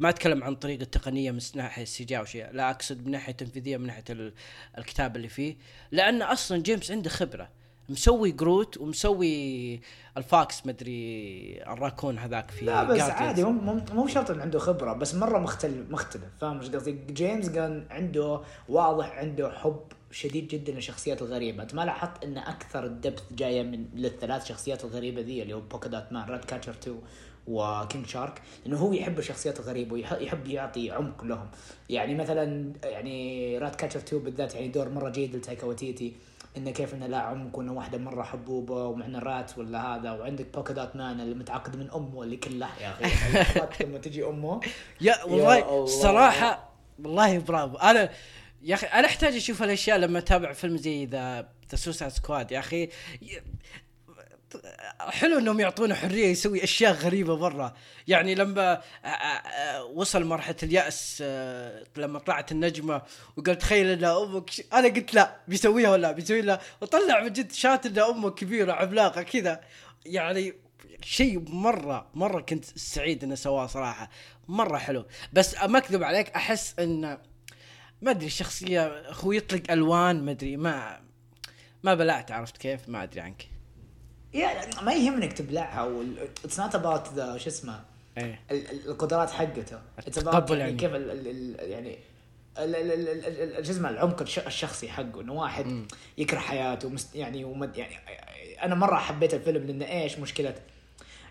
[0.00, 3.32] ما أتكلم عن طريقة التقنيه من ناحية ال CG أو شيء لا أقصد من ناحية
[3.32, 4.32] تنفيذية من ناحية ال-
[4.78, 5.56] الكتاب اللي فيه
[5.92, 7.48] لأن أصلا جيمس عنده خبرة
[7.88, 9.80] مسوي Groot ومسوي
[10.16, 13.02] الفاكس مدري الراكون هذاك في لا بس Guardians.
[13.10, 17.86] عادي مو شرط إنه عنده خبرة بس مرة مختلف مختلف فاهم إيش قصدي؟ جيمس كان
[17.90, 19.80] عنده واضح عنده حب
[20.12, 24.84] شديد جدا للشخصيات الغريبة، أنت ما لاحظت إن أكثر ال depth جاية من للثلاث شخصيات
[24.84, 27.00] الغريبة ذي اللي هو Polka-Dot Man، Ratcatcher 2
[27.46, 31.48] و King Shark، لأنه هو يحب الشخصيات الغريبة ويحب يعطي عمق لهم،
[31.88, 36.12] يعني مثلا يعني Ratcatcher 2 بالذات يعني دور مرة جيد لتايكا وتيتي
[36.56, 40.96] انه كيف إنه لا عمق وإنه واحدة مرة حبوبة ومعنا rat ولا هذا وعندك Polka-Dot
[40.96, 42.68] Man اللي متعقد من أمه اللي كله.
[42.80, 43.84] يا أخي.
[43.84, 44.60] لما تجي أمه.
[45.00, 45.86] يا والله الله.
[45.86, 46.70] صراحة
[47.04, 47.76] والله برافو.
[47.76, 48.10] أنا
[48.62, 52.52] يا أخي أنا أحتاج أشوف الاشياء لما أتابع فيلم زي the The Suicide Squad.
[52.52, 52.88] يا أخي
[55.00, 57.74] حلو إنهم يعطونا حرية يسوي أشياء غريبة برا.
[58.08, 61.22] يعني لما آ- آ- آ- وصل مرحلة اليأس
[61.96, 63.02] لما طلعت النجمة
[63.36, 67.86] وقال تخيل إن أمك أنا قلت لا بيسويها ولا بيسوي لا وطلع من جد shot
[67.86, 69.60] إن أمه كبيرة عملاقة كذا.
[70.06, 70.54] يعني
[71.04, 74.10] شيء مرة مرة كنت سعيد إنه سواه صراحة.
[74.48, 75.06] مرة حلو.
[75.32, 77.18] بس ما أكذب عليك أحس انه
[78.02, 81.00] ما أدري الشخصيه هو يطلق ألوان ما أدري ما
[81.82, 83.48] ما بلعت عرفت كيف؟ ما أدري عنك.
[84.82, 85.92] ما يهمنك تبلعها
[86.44, 87.80] it's not about the شو اسمه؟
[88.18, 88.40] إيه.
[88.50, 89.80] ال- القدرات حقته.
[89.98, 90.72] التقبل يعني.
[90.76, 91.28] كيف ال ال
[91.60, 91.98] ال يعني
[93.64, 95.84] شو اسمه؟ العمق الش- الشخصي حقه إنه واحد
[96.18, 97.96] يكره حياته يعني ومد يعني
[98.62, 100.54] أنا مرة حبيت الفيلم لأنه إيش مشكلة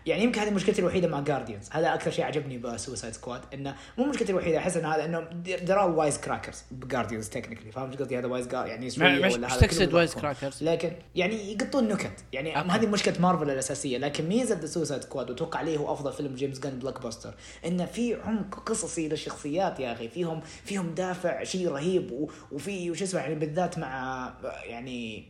[0.06, 4.04] يعني يمكن هذه مشكلتي الوحيدة مع جارديانز هذا أكثر شيء عجبني بسوسايد سكواد إنه مو
[4.04, 5.28] مشكلتي الوحيدة أحس إن هذا إنه
[5.68, 9.80] are وايز كراكرز بجارديانز تكنيكلي فاهم إيش قصدي هذا وايز يعني مش- ولا مش تقصد
[9.82, 10.34] يضحكون.
[10.34, 12.68] crackers؟ لكن يعني يقطون نكت يعني أوكي.
[12.68, 16.58] هذه مشكلة مارفل الأساسية لكن ميزة ذا سوسايد سكواد وأتوقع عليه هو أفضل فيلم جيمس
[16.58, 17.34] جان بلاك باستر
[17.66, 23.20] إنه في عمق قصصي للشخصيات يا أخي فيهم فيهم دافع شيء رهيب وفي وش اسمه
[23.20, 24.32] يعني بالذات مع
[24.64, 25.24] يعني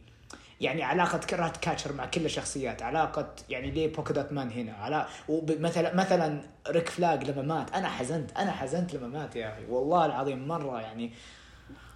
[0.60, 5.06] يعني علاقة Ratcatcher مع كل الشخصيات، علاقة يعني ليه Polka-Dot Man هنا، علا
[5.42, 10.06] مثلا مثلا Rick Flag لما مات، أنا حزنت، أنا حزنت لما مات يا أخي، والله
[10.06, 11.12] العظيم مرة يعني.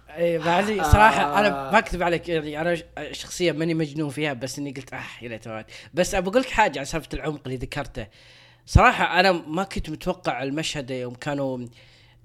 [0.09, 0.83] إيه بعدي آه.
[0.83, 2.77] صراحة أنا ما اكذب عليك يعني أنا
[3.11, 5.45] شخصيا ماني مجنون فيها بس إني قلت آه يا ليت
[5.93, 8.07] بس ابى أقول لك حاجة على سالفة العمق اللي ذكرته.
[8.65, 11.67] صراحة أنا ما كنت متوقع المشهد يوم كانوا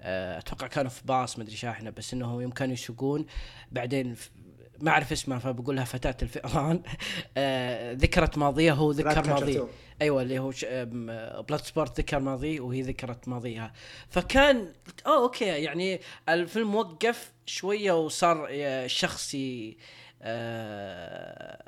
[0.01, 3.25] آه، أتوقع كانوا في باص مدري شاحنة بس إنهم يوم كانوا يسوقون
[3.71, 4.15] بعدين
[4.81, 6.83] ما أعرف اسمها فبقولها فتاة الفئران.
[7.37, 9.67] آه، ذكرت ماضيها هو ذكر ماضيه.
[10.01, 10.51] أيوه اللي هو
[11.41, 13.73] Bloodsport ذكر ماضيه وهي ذكرت ماضيها.
[14.09, 19.77] فكان قلت اوه okay يعني الفيلم وقف شوية وصار آه، شخصي
[20.21, 21.61] آه،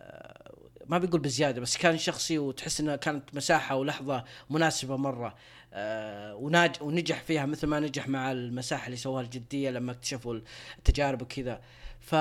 [0.88, 5.36] ما بيقول بزيادة بس كان شخصي وتحس إنها كانت مساحة ولحظة مناسبة مرة
[5.74, 10.40] آه، وناج ونجح فيها مثل ما نجح مع المساحة اللي سواها الجدية لما اكتشفوا
[10.78, 11.62] التجارب وكذا.
[12.00, 12.16] ف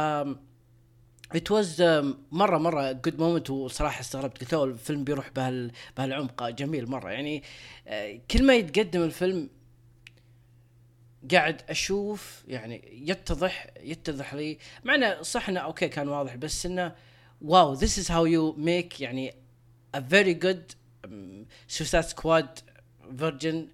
[1.37, 1.83] it was
[2.33, 4.41] مرة مرة good moment وصراحة استغربت.
[4.41, 6.49] قلت "أوه، الفيلم بيروح بهال بهالعمق.
[6.49, 7.11] جميل مرة.
[7.11, 7.43] يعني
[7.89, 9.49] آه، كل ما يتقدم الفيلم
[11.33, 14.59] قاعد أشوف يعني يتضح يتضح لي.
[14.85, 16.95] مع إنه صح إنه okay كان واضح بس إنه
[17.43, 19.35] wow this is how you make يعني
[19.97, 20.75] a very good
[21.69, 22.59] Suicide Squad
[23.19, 23.69] version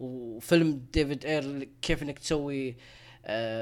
[0.00, 2.74] وفيلم David Ayer كيف إنك تسوي آه،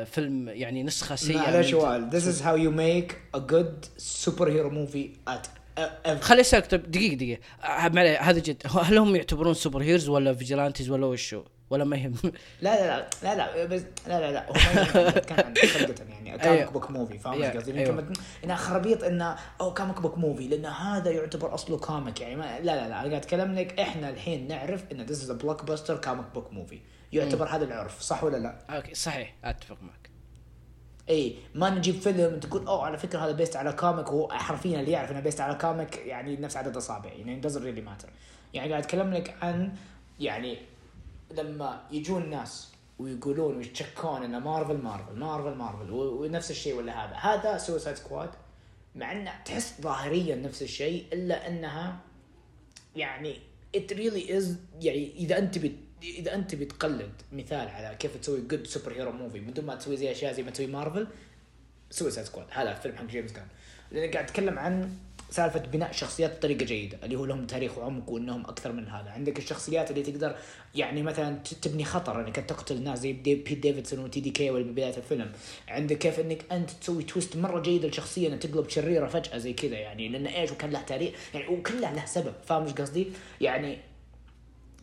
[0.04, 5.30] فيلم يعني نسخة سيئة من- سؤال This is how you make a good superhero movie
[5.30, 5.46] at
[6.06, 6.20] ever.
[6.20, 7.40] خلي اسألك طيب دقيقة دقيقة.
[7.64, 8.62] آه، هذا جد.
[8.66, 12.30] هل هم يعتبرون superheroes ولا vigilantes ولا وشو ولا ما يهم؟ لا
[12.62, 15.54] لا لا لا لا بس لا لا لا هو ما كان
[16.10, 16.38] يعني.
[16.38, 18.12] comic book movie فاهم إيش أيوة، قصدي؟ يمكن
[18.44, 22.62] إنها خرابيط إنه أو comic book movie لأن هذا يعتبر أصله comic يعني ما لا
[22.62, 26.52] لا لا أنا قاعد أتكلم لك إحنا الحين نعرف إن this is blockbuster comic book
[26.52, 26.78] movie
[27.12, 30.10] يعتبر هذا العرف صح ولا لا؟ أوكي صحيح أتفق معك.
[31.08, 34.90] اي ما نجيب فيلم تقول أوه على فكرة هذا based على comic وهو حرفيا اللي
[34.90, 38.08] يعرف إنه based على comic يعني نفس عدد أصابع يعني doesn't really matter.
[38.54, 39.72] يعني قاعد أتكلم لك عن
[40.20, 40.58] يعني
[41.30, 47.14] لما يجون الناس ويقولون ويتشكون إنه مارفل مارفل مارفل مارفل ونفس الشيء ولا هذا.
[47.16, 48.30] هذا سوسايد سكواد
[48.94, 51.96] مع إنه تحس ظاهريا نفس الشيء إلا إنها
[52.96, 53.38] يعني
[53.76, 54.44] it really is
[54.80, 55.58] يعني إذا أنت
[56.02, 60.12] إذا أنت بتقلد مثال على كيف تسوي good superhero movie من دون ما تسوي زي
[60.12, 61.06] أشياء زي ما تسوي مارفل
[61.90, 63.46] سوسايد سكواد هذا الفيلم حق جيمس جان
[63.92, 64.90] لأن قاعد أتكلم عن
[65.30, 69.10] سالفة بناء شخصيات بطريقة جيدة اللي هو لهم تاريخ وعمق وإنهم أكثر من هذا.
[69.10, 70.36] عندك الشخصيات اللي تقدر
[70.74, 74.96] يعني مثلا تبني خطر إنك تقتل ناس زي ذي بيت ديفيدسون وتي دي كي بدايه
[74.96, 75.32] الفيلم.
[75.68, 79.76] عندك كيف إنك أنت تسوي twist مرة جيد للشخصيه إنها تقلب شريرة فجأة زي كذا
[79.76, 82.34] يعني لأن إيش؟ وكان له تاريخ يعني وكله له سبب.
[82.46, 83.06] فاهم إيش قصدي؟
[83.40, 83.78] يعني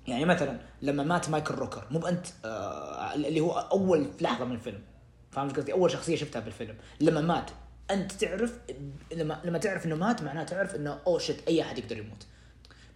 [0.07, 4.81] يعني مثلا لما مات مايكل روكر مو بأنت آه اللي هو أول لحظة من الفيلم.
[5.31, 7.51] فاهم إيش قصدي؟ أول شخصية شفتها بالفيلم لما مات
[7.91, 8.59] أنت تعرف
[9.15, 12.25] لما لما تعرف إنه مات معناه تعرف إنه oh shit أي أحد يقدر يموت.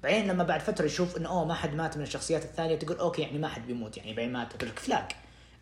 [0.03, 3.21] بعدين لما بعد فترة يشوف إنه oh ما حد مات من الشخصيات الثانية تقول okay
[3.21, 4.57] يعني ما حد بيموت يعني بعدين مات.
[4.57, 5.15] ريك فلاق.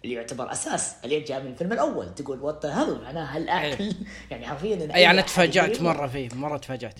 [0.03, 2.15] اللي يعتبر أساس اللي جاء من الفيلم الأول.
[2.15, 3.93] تقول what hell معناها هالاكل
[4.31, 5.81] يعني حرفيا إن أي أنا تفاجأت.
[5.81, 6.99] مرة فيه مرة تفاجأت.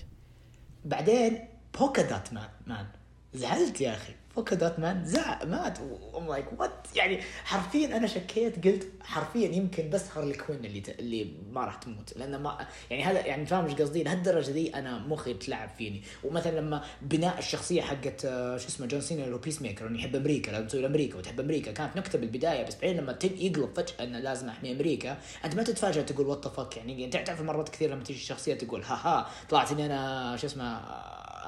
[0.84, 2.86] بعدين بولكا دوت مان مان
[3.34, 4.12] زعلت يا أخي.
[4.38, 5.04] بولكا دوت مان.
[5.04, 5.78] زع مات.
[6.16, 10.88] I'm like what يعني حرفيا أنا شكيت قلت حرفيا يمكن بس هارلي كوين اللي ت...
[10.88, 12.16] اللي ما راح تموت.
[12.16, 16.02] لأن ما يعني هذا يعني فاهم إيش قصدي؟ لهالدرجة دي أنا مخي تلعب فيني.
[16.24, 20.50] ومثلا لما بناء الشخصية حقت آه، شو اسمه جون سينا هو بيس ميكر يحب أمريكا
[20.50, 21.72] لازم تسوي أمريكا وتحب أمريكا.
[21.72, 26.02] كانت نكتة بالبداية بس بعدين لما يقلب فجأة إنه لازم أحمي أمريكا أنت ما تتفاجئ
[26.02, 29.72] تقول what fuck يعني انت تعرف مرات كثير لما تيجي الشخصية تقول ها ها طلعت
[29.72, 30.80] إني أنا شو اسمه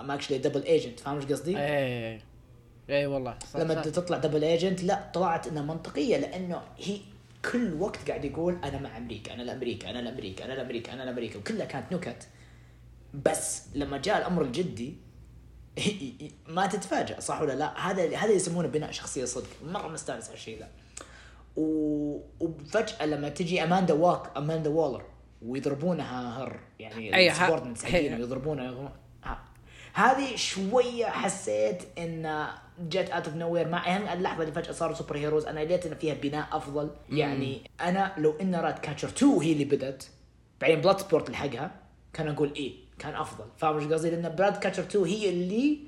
[0.01, 2.30] I'm actually double agent فاهم إيش قصدي؟ اي
[2.91, 3.83] إي والله صح لما صح.
[3.91, 6.99] تطلع double agent لا طلعت إنها منطقية لأنه هي
[7.53, 11.39] كل وقت قاعد يقول أنا مع أمريكا أنا لأمريكا أنا لأمريكا أنا لأمريكا أنا لأمريكا
[11.39, 12.29] وكلها كانت نكت
[13.15, 14.95] بس لما جاء الأمر الجدي
[16.49, 20.59] ما تتفاجأ صح ولا لا هذا هذا يسمونه بناء شخصية صدق مرة مستانس على الشيء
[20.59, 20.69] ذا.
[22.41, 25.03] وفجأة لما تجي أماندا وا- أماندا وولر
[25.43, 28.93] ويضربونها هر يعني أي، ها- ال subordinates حقينها هي- يضربونها يضربونها.
[29.25, 29.39] ها.
[29.93, 32.47] هذه شوية حسيت إن
[32.81, 36.15] جت out of nowhere مع يعني اللحظة اللي فجأة صاروا superheroes أنا ليت إن فيها
[36.15, 36.91] بناء أفضل.
[37.11, 40.11] يعني أنا لو إن رات كاتشر 2 هي اللي بدت
[40.61, 41.71] بعدين بلود سبورت لحقها.
[42.13, 43.45] كان أقول إيه؟ كان أفضل.
[43.57, 45.79] فاهم إيش قصدي؟ لأن رات كاتشر 2 هي اللي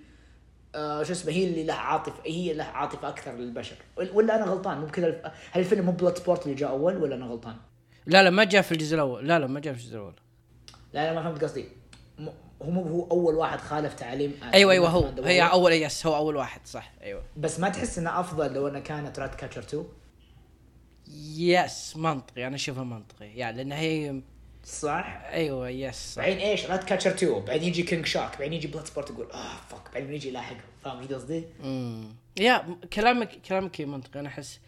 [0.74, 3.76] آه شو اسمه هي اللي لها عاطفه هي لها عاطفة أكثر للبشر.
[4.12, 7.56] ولا أنا غلطان؟ الف- هل الفيلم مو بلود سبورت اللي جاء أول ولا أنا غلطان؟
[8.06, 9.26] لا لا ما جاء في الجزء الأول.
[9.28, 10.14] لا لا ما جاء في الجزء الأول.
[10.92, 11.64] لا لا ما فهمت قصدي.
[12.64, 15.22] هو مو هو أول واحد خالف تعاليم أيوه أيوه هو.
[15.24, 16.92] هي أول yes هو أول واحد صح.
[17.02, 17.22] أيوه.
[17.36, 19.84] بس ما تحس إنه أفضل لو انها كانت راد كاتشر 2
[21.36, 23.26] يس منطقي أنا أشوفها منطقي.
[23.36, 24.20] يعني لأن هي
[24.64, 26.14] صح؟ أيوه yes.
[26.18, 29.56] بعدين إيش؟ رات كاتشر 2 بعدين يجي كينج شارك بعدين يجي بلود سبورت يقول آه
[29.70, 32.04] fuck بعدين يجي يلاحقه فاهم إيش قصدي؟ امم
[32.38, 34.20] يا كلامك كلامك منطقي.
[34.20, 34.60] أنا أحس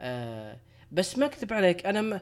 [0.00, 0.56] آه
[0.92, 2.20] بس ما أكذب عليك أنا ما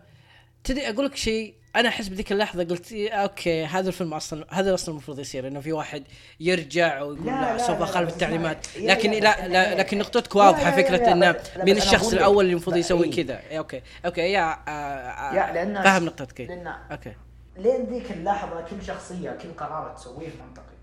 [0.67, 4.75] تدري أقول لك شيء أنا احس بذيك اللحظه قلت إيه، أوكي هذا الفيلم أصلا هذا
[4.75, 6.05] أصلا المفروض يصير انه في واحد
[6.41, 10.37] يرجع ويقول لا، لا, لا، سوف لا، اخالف التعليمات لكن لا, أنا- لا لكن نقطتك
[10.37, 12.13] لا، واضحه لا، لا، فكره لا، انه لا، من الشخص.
[12.13, 13.25] الأول اللي المفروض لا، يسوي إيه.
[13.25, 16.47] كذا إيه، أوكي أوكي يا آه آه يا لأن فاهم نقطتك إيه.
[16.47, 17.13] لأن أوكي
[17.57, 20.77] لين ذيك اللحظه كل شخصيه كل قرار تسويه منطقي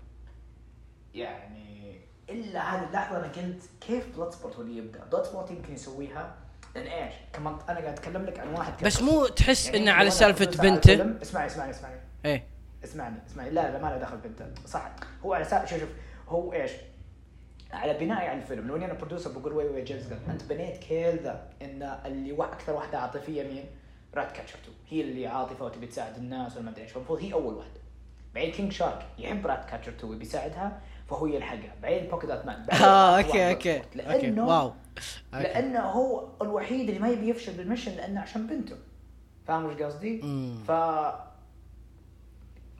[1.14, 5.74] يعني الا هذه اللحظه أنا قلت كيف بلود سبورت هو اللي يبدا بلود سبورت يمكن
[5.74, 6.34] يسويها
[6.74, 10.10] لأن إيش؟ كمان أنا قاعد أتكلم لك عن واحد بس مو تحس يعني إنه على
[10.10, 12.44] سالفة بنته؟ الفيلم- اسمعني اسمعني اسمعني إيه.
[12.84, 13.50] اسمعني اسمعني.
[13.50, 14.46] لا لا ما له دخل بنته.
[14.66, 14.90] صح.
[15.24, 15.88] هو على سالفه شوف شوف.
[16.28, 16.70] هو إيش؟
[17.72, 20.84] على بنائي على الفيلم لو إني أنا producer بقول وي وي جيمس جان أنت بنيت
[20.88, 23.64] كل ذا إن اللي أكثر واحدة عاطفية مين؟
[24.14, 26.92] رات كاتشر 2 هي اللي عاطفة وتبي تساعد الناس ولا ما أدري إيش.
[26.92, 27.80] فالمفروض هي أول واحدة.
[28.34, 30.80] بعدين كينج شارك يحب رات كاتشر 2 ويبي يساعدها.
[31.10, 31.74] فهو يلحقها.
[31.82, 33.82] بعدين بولكا دوت مان بعدين آه okay okay.
[33.94, 34.72] لأنه wow.
[35.34, 35.42] okay.
[35.42, 38.76] لأنه هو الوحيد اللي ما يبي يفشل بال mission لأنه عشان بنته.
[39.46, 40.20] فاهم إيش قصدي؟
[40.68, 40.70] ف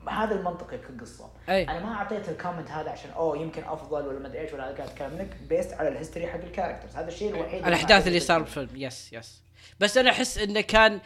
[0.09, 1.63] هذا المنطقي في القصة أي.
[1.63, 4.63] أنا ما أعطيت ال comment هذا عشان oh يمكن أفضل ولا ما أدري إيش ولا
[4.63, 8.07] قاعد اتكلم لك based على ال history حق ال characters هذا الشيء الوحيد الأحداث أعطيته
[8.07, 8.65] اللي صار الفيلم.
[8.65, 9.41] بالفيلم yes yes
[9.79, 10.99] بس أنا أحس إنه كان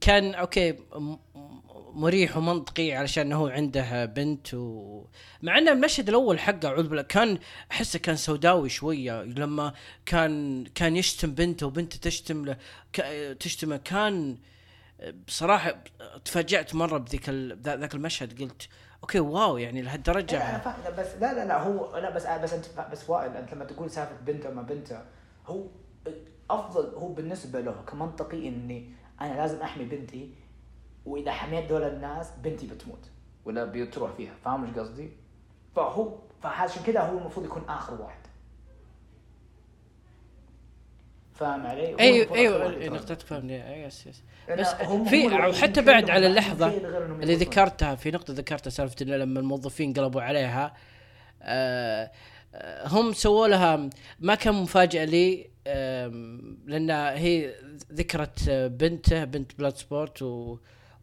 [0.00, 0.74] كان okay
[1.94, 5.04] مريح ومنطقي علشان هو عنده بنت و
[5.42, 7.38] مع ان المشهد الأول حقه اعوذ بالله كان
[7.70, 9.72] أحسه كان سوداوي شوية لما
[10.06, 12.56] كان كان يشتم بنته وبنته تشتم له
[12.92, 14.38] ك- تشتمه كان
[15.26, 15.74] بصراحة
[16.24, 18.68] تفاجأت مرة بذيك ال- ذاك المشهد قلت
[19.02, 22.52] okay wow يعني لا أنا لهالدرجه فاهم بس لا لا لا هو لا بس بس
[22.52, 24.98] انت بس وائل أنت لما تقول سالفة بنته ما بنته
[25.46, 25.64] هو
[26.50, 30.30] أفضل هو بالنسبة له كمنطقي إني أنا لازم أحمي بنتي
[31.08, 33.10] وإذا حميت دول الناس بنتي بتموت
[33.44, 35.10] ولا بتروح فيها فاهم إيش قصدي؟
[35.76, 38.18] فهو فعشان كذا هو المفروض يكون آخر واحد
[41.34, 42.88] فاهم علي؟ أيوه أيوه.
[42.88, 44.22] نقطتك فهمني يس يس
[44.58, 45.28] بس في
[45.72, 46.66] في بعد على اللحظه
[47.22, 47.34] اللي.
[47.34, 50.74] ذكرتها في نقطة ذكرتها سالفة إنه لما الموظفين قلبوا عليها
[51.42, 52.10] آه
[52.54, 53.90] آه، هم سووا لها
[54.20, 55.50] ما كان مفاجأة لي
[56.66, 57.54] لأن هي
[57.92, 60.22] ذكرت بنته بنت بلاد سبورت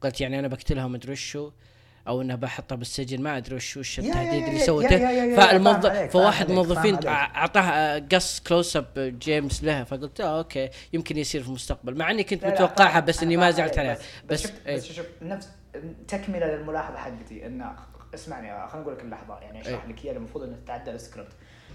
[0.06, 1.51] وقالت يعني أنا بقتلها وما أدري وشو
[2.08, 4.97] أو إنها بحطها بالسجن ما أدري وش وش التهديد اللي سوته
[5.36, 7.06] فالموظف فواحد عليك.
[7.06, 12.24] أعطاها قص كلوز اب جيمس لها فقلت آه أوكي يمكن يصير في المستقبل مع إني
[12.24, 14.76] كنت متوقعها بس إني ما زعلت عليها بس بس شوف إيه.
[14.76, 15.49] بس شوف نفس
[16.08, 17.76] تكملة للملاحظة حقتي انه
[18.14, 19.91] اسمعني خليني أقول لك اللحظة يعني أشرح إيه.
[19.91, 21.32] لك إياها المفروض انها تتعدى ال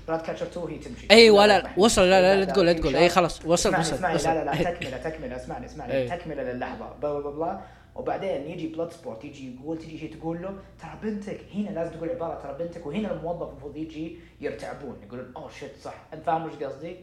[0.09, 2.73] script Ratcatcher 2 هي تمشي أيوه لا لا، لا وصل لا لا لا تقول لا
[2.73, 2.97] تقول.
[2.97, 4.29] اي خلاص وصل وصل اسمعني وصل.
[4.29, 6.09] لا لا لا تكملة تكملة اسمعني اسمعني إيه.
[6.09, 7.61] تكملة للحظة بلا بلا بلا
[8.01, 12.41] وبعدين يجي Bloodsport يجي يقول تجي هي تقول له ترى بنتك هنا لازم تقول عبارة
[12.41, 14.97] ترى بنتك وهنا الموظف المفروض يجي يرتعبون.
[15.03, 15.95] يقولون oh shit صح.
[16.13, 16.97] أنت فاهم إيش قصدي؟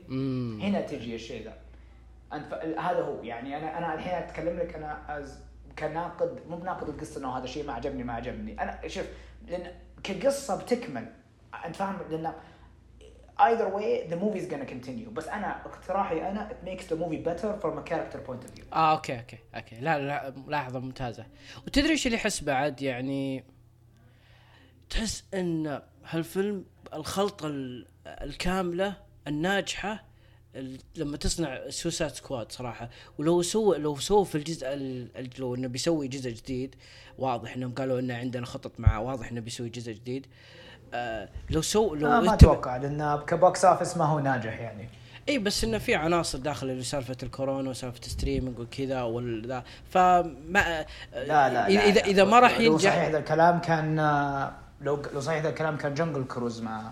[0.62, 1.54] هنا تجي الشيء ذا.
[2.34, 2.54] أنت ف...
[2.80, 3.24] هذا هو.
[3.24, 5.40] يعني أنا أنا الحين أتكلم لك أنا as
[5.80, 8.62] كناقد مو بناقد القصة إنه هذا الشيء ما عجبني ما عجبني.
[8.62, 9.06] أنا شوف
[9.48, 9.72] لأن
[10.04, 11.06] كقصة بتكمل.
[11.66, 12.34] أنت فاهم؟ لأن
[13.40, 15.10] either way the movie is gonna continue.
[15.10, 18.74] بس أنا اقتراحي أنا it makes the movie better from a character point of view.
[18.74, 19.76] آه okay okay okay.
[19.80, 21.26] لا لا ملاحظه ممتازة.
[21.68, 23.44] وتدري إيش اللي احس بعد؟ يعني
[24.90, 28.96] تحس إن هالفيلم الخلطة ال- الكاملة
[29.28, 30.04] الناجحة
[30.56, 32.90] ال- لما تصنع Suicide Squad صراحة.
[33.18, 36.76] ولو سوى لو سووا في الجزء ال- ال- لو إنه بيسوي جزء جديد
[37.18, 40.28] واضح إنهم قالوا إنه عندنا خطط معه واضح إنه بيسوي جزء جديد.
[40.94, 44.90] آه لو سو لو آه ما أتوقع لأن ك box office ما هو ناجح يعني
[45.30, 50.86] اي بس إنه في عناصر داخل اللي سالفة الكورونا وسالفة ال streaming وكذا والذا فما
[51.14, 52.06] لا لا اذا لا اذا, لا.
[52.06, 55.78] إذا ما راح لو صحيح ينجح ذا الكلام كان آه، لو لو صحيح ذا الكلام
[55.78, 56.92] كان Jungle Cruise ما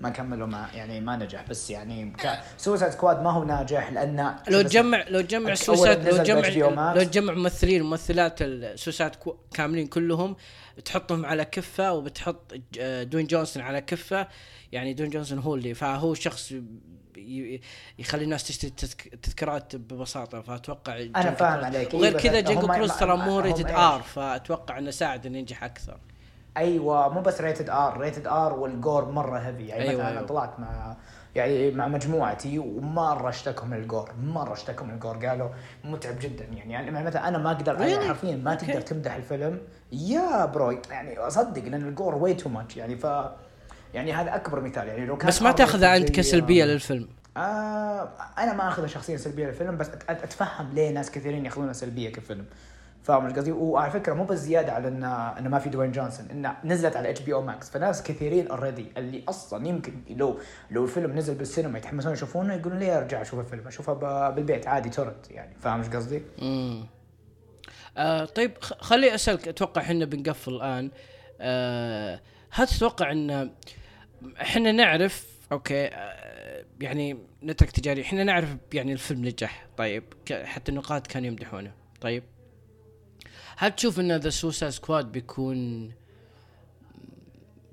[0.00, 2.12] ما كملوا ما يعني ما نجح بس يعني
[2.58, 6.92] Suicide Squad ما هو ناجح لأن لو تجمع لو تجمع Suicide لو تجمع.
[6.94, 10.36] لو تجمع ممثلين وممثلات ال Suicide كو- كاملين كلهم
[10.84, 14.28] تحطهم على كفة وبتحط ج- دوين جونسون على كفة
[14.72, 16.52] يعني دوين جونسون هو اللي فهو شخص
[17.98, 21.94] يخلي الناس تشتري التذك- التذكارات ببساطة فأتوقع أنا فاهم عليك.
[21.94, 25.64] إيه وغير بس كذا Jungle Cruise ترى مو rated؟ R فأتوقع إنه ساعد إنه ينجح
[25.64, 25.98] أكثر
[26.56, 30.16] أيوه مو بس rated R rated R وال gore مرة heavy يعني أيوة، مثلا أنا
[30.18, 30.28] أيوة.
[30.28, 30.96] طلعت مع
[31.34, 35.48] يعني مع مجموعتي ومرة اشتكوا من ال gore مرة اشتكوا من ال gore قالوا
[35.84, 38.08] متعب جدا يعني, يعني مثلا أنا ما أقدر يعني?
[38.08, 38.80] حرفيا ما تقدر.
[38.80, 39.60] تمدح الفيلم.
[39.92, 43.06] يا bro يعني أصدق لأن ال gore way too much يعني ف
[43.94, 44.88] يعني هذا أكبر مثال.
[44.88, 47.08] يعني لو كان بس ما rated انت كسلبيه للفيلم.
[47.36, 48.08] آه
[48.38, 52.44] أنا ما اخذها شخصيا سلبية للفيلم بس أتفهم ليه ناس كثيرين ياخذونها سلبية كفيلم.
[53.02, 56.56] فاهم قصدي؟ وعلى فكرة مو بس زيادة على انه إنه ما في دوين جونسون إنه
[56.64, 60.38] نزلت على HBO Max فناس كثيرين already اللي أصلا يمكن لو
[60.70, 63.92] لو الفيلم نزل بالسينما يتحمسون يشوفونه يقولون ليه ارجع أشوف الفيلم أشوفه
[64.30, 65.54] بالبيت عادي torrent يعني.
[65.60, 66.86] فاهم إيش قصدي؟ امم
[67.96, 70.90] آه طيب خلي أسألك أتوقع إحنا بنقفل الآن.
[71.40, 73.50] آه هل تتوقع ان
[74.40, 81.06] إحنا نعرف okay آه يعني نترك تجاري إحنا نعرف يعني الفيلم نجح؟ طيب حتى النقاد
[81.06, 81.72] كانوا يمدحونه.
[82.00, 82.22] طيب.
[83.62, 85.90] هل تشوف إن The Suicide Squad بيكون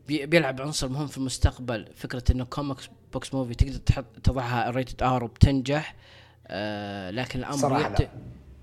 [0.08, 5.04] بي- بيلعب عنصر مهم في المستقبل فكرة إنه comics book movie تقدر تحط تضعها ريتد
[5.04, 5.96] ار وبتنجح
[6.48, 8.08] آه لكن الأمر صراحة لا.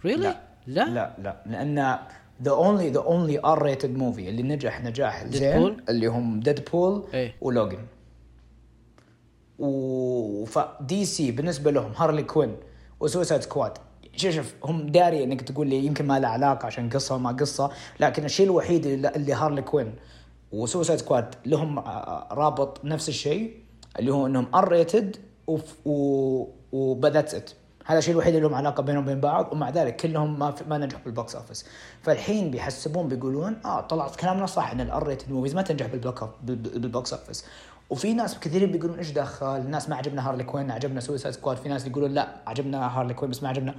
[0.05, 0.41] really لا.
[0.67, 1.99] لا لا لا لأن
[2.43, 7.35] the only the only R rated movie اللي نجح نجاح زين؟ اللي هم Deadpool إيه.
[7.41, 7.87] و Logan
[9.59, 12.57] وف DC بالنسبة لهم Harley Quinn
[13.01, 13.79] و Suicide Squad
[14.17, 17.71] شوف شوف هم داري إنك تقول لي يمكن ما له علاقة عشان قصة وما قصة
[18.01, 19.95] لكن الشيء الوحيد اللي, Harley Quinn
[20.53, 21.35] و Suicide Squad.
[21.47, 23.55] لهم آه، رابط نفس الشيء
[23.99, 25.17] اللي هو إنهم R rated
[26.73, 27.51] و but that's it
[27.85, 31.03] هذا الشيء الوحيد اللي لهم علاقة بينهم وبين بعض ومع ذلك كلهم ما ما نجحوا
[31.05, 31.67] بال box office
[32.03, 36.37] فالحين بيحسبون بيقولون آه طلعت كلامنا صح إن ال R rated movies ما تنجح بال
[36.37, 37.45] box office
[37.91, 41.57] وفي ناس كثيرين بيقولون إيش دخل؟ الناس ما عجبنا Harley Quinn عجبنا Suicide Squad.
[41.57, 43.75] في ناس يقولون لا عجبنا Harley Quinn بس ما عجبنا.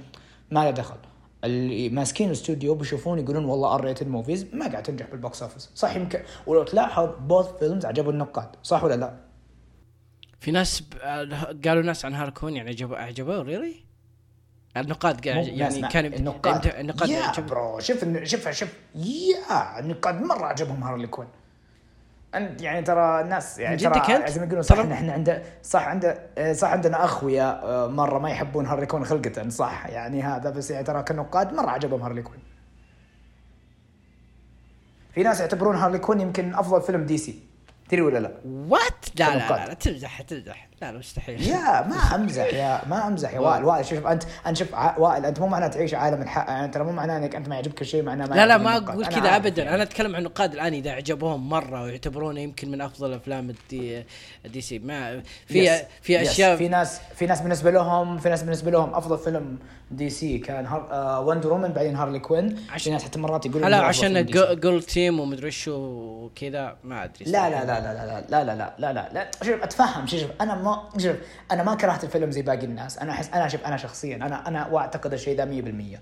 [0.50, 0.96] ما له دخل.
[1.44, 5.70] اللي ماسكين الاستوديو بيشوفون يقولون والله R rated movies ما قاعد تنجح بال box office
[5.74, 6.20] صح يمكن.
[6.46, 8.56] ولو تلاحظ both films عجبوا النقاد.
[8.62, 9.14] صح ولا لا؟
[10.40, 10.94] في ناس ب...
[11.66, 13.42] قالوا ناس عن Harley Quinn يعني عجبوا عجبوه.
[13.42, 13.74] really
[14.76, 16.66] النقاد يعني كان النقاد.
[16.66, 18.68] النقاد يا bro شوف شوف شوف.
[18.94, 21.28] يا النقاد مرة عجبهم Harley Quinn.
[22.34, 26.18] انت يعني ترى الناس يعني ترى؟ زي ما يقولون صح إن إحنا عنده صح عنده
[26.52, 30.84] صح عندنا اخويا آه، مرة ما يحبون Harley Quinn خلقة صح يعني هذا بس يعني
[30.84, 32.40] ترى كنقاد مرة عجبهم Harley Quinn
[35.14, 37.42] في ناس يعتبرون هارلي كوين يمكن أفضل فيلم DC
[37.88, 39.66] تدري ولا لا؟ what لا لا, لا.
[39.66, 43.86] لا تمزح تمزح لا لا مستحيل يا ما امزح يا ما امزح يا وائل وائل
[43.86, 44.68] شوف انت انت شوف
[44.98, 47.80] وائل انت مو معناه تعيش عالم الحق يعني ترى مو معناه انك انت ما يعجبك
[47.82, 48.76] الشيء معناه ما لا لا ما.
[48.76, 49.74] أقول كذا ابدا يعني.
[49.74, 54.04] أنا اتكلم عن النقاد الان اذا عجبوهم مره ويعتبرونه يمكن من افضل افلام ال
[54.44, 55.82] D, DC ما في.
[56.02, 56.22] في.
[56.22, 59.58] اشياء في ناس في ناس بالنسبة لهم في ناس بالنسبة لهم افضل فيلم
[59.90, 60.88] DC كان هار...
[60.90, 64.26] آه Wonder Woman بعدين Harley Quinn في ناس حتى مرات يقولون لا عشان.
[64.60, 68.74] girl team ومدري شو وكذا ما ادري لا لا لا لا لا لا لا لا
[68.78, 71.16] لا لا لا شوف اتفهم شوف أنا ما شوف
[71.50, 72.98] أنا ما كرهت الفيلم زي باقي الناس.
[72.98, 75.44] أنا احس أنا شوف أنا شخصيا أنا أنا واعتقد الشيء ذا
[75.96, 75.98] 100%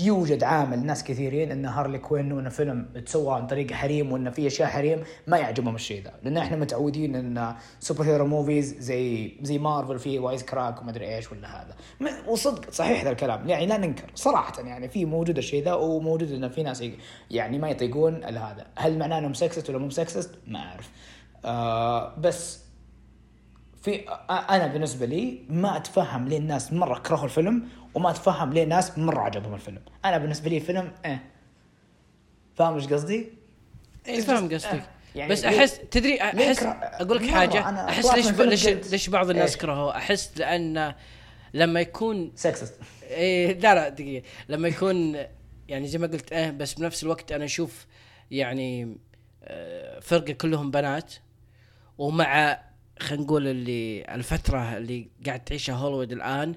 [0.00, 4.46] يوجد عامل ناس كثيرين إن Harley Quinn وانه فيلم تسوى عن طريق حريم وانه في
[4.46, 6.12] أشياء حريم ما يعجبهم الشيء ذا.
[6.22, 11.74] لأن إحنا متعودين إن superhero movies زي زي مارفل في wisecrack ومدري إيش ولا هذا.
[12.26, 13.48] وصدق صحيح ذا الكلام.
[13.48, 16.84] يعني لا ننكر صراحة يعني في موجود الشيء ذا وموجود انه في ناس
[17.30, 18.66] يعني ما يطيقون هذا.
[18.76, 20.90] هل معناه إنهم sexist ولا مو sexist ما أعرف.
[21.44, 22.67] آه بس
[23.82, 28.98] في أنا بالنسبة لي ما أتفهم ليه الناس مرة كرهوا الفيلم وما أتفهم ليه الناس
[28.98, 29.80] مرة عجبهم الفيلم.
[30.04, 31.24] أنا بالنسبة لي فيلم إيه.
[32.54, 33.28] فاهم إيش قصدي؟
[34.08, 34.72] اي فاهم قصدك.
[34.72, 34.82] آه،
[35.14, 38.40] يعني بس أحس تدري أحس أقول لك حاجة أنا أحس ليش ب...
[38.40, 40.94] ليش ليش بعض الناس إيش؟ كرهوه؟ أحس لأن
[41.54, 44.26] لما يكون سكسست إيه لا لا دقيقة.
[44.48, 45.16] لما يكون
[45.68, 47.86] يعني زي ما قلت آه بس بنفس الوقت أنا أشوف
[48.30, 48.96] يعني
[49.44, 51.14] آه، فرقة كلهم بنات
[51.98, 52.60] ومع
[53.00, 56.54] خلينا نقول اللي الفترة اللي قاعد تعيشها هوليوود الآن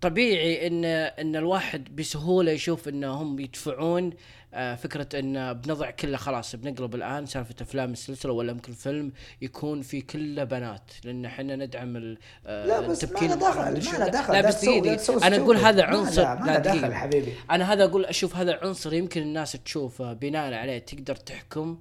[0.00, 4.12] طبيعي ان إن الواحد بسهولة يشوف انهم يدفعون
[4.54, 9.82] آه، فكرة إن بنضع كله خلاص بنقلب الآن سالفة أفلام السلسلة ولا يمكن فيلم يكون
[9.82, 14.08] في كله بنات لأن إحنا ندعم آه، لا بس ما له دخل ما.
[14.08, 15.26] دخل لا بس دقيقة.
[15.26, 15.56] أنا أقول.
[15.56, 16.58] هذا عنصر ما لا.
[16.58, 21.78] دخل حبيبي أنا هذا أقول أشوف هذا عنصر يمكن الناس تشوفه بناء عليه تقدر تحكم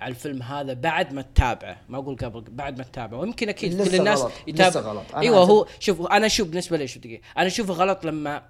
[0.00, 3.94] على الفيلم هذا بعد ما تتابعه ما أقول قبل بعد ما تتابعه ويمكن أكيد كل
[3.94, 4.24] الناس.
[4.46, 5.14] يتابع غلط.
[5.14, 8.42] أيوه هو شوف أنا أشوف بالنسبة لي شوف دقيقة أنا أشوفه غلط لما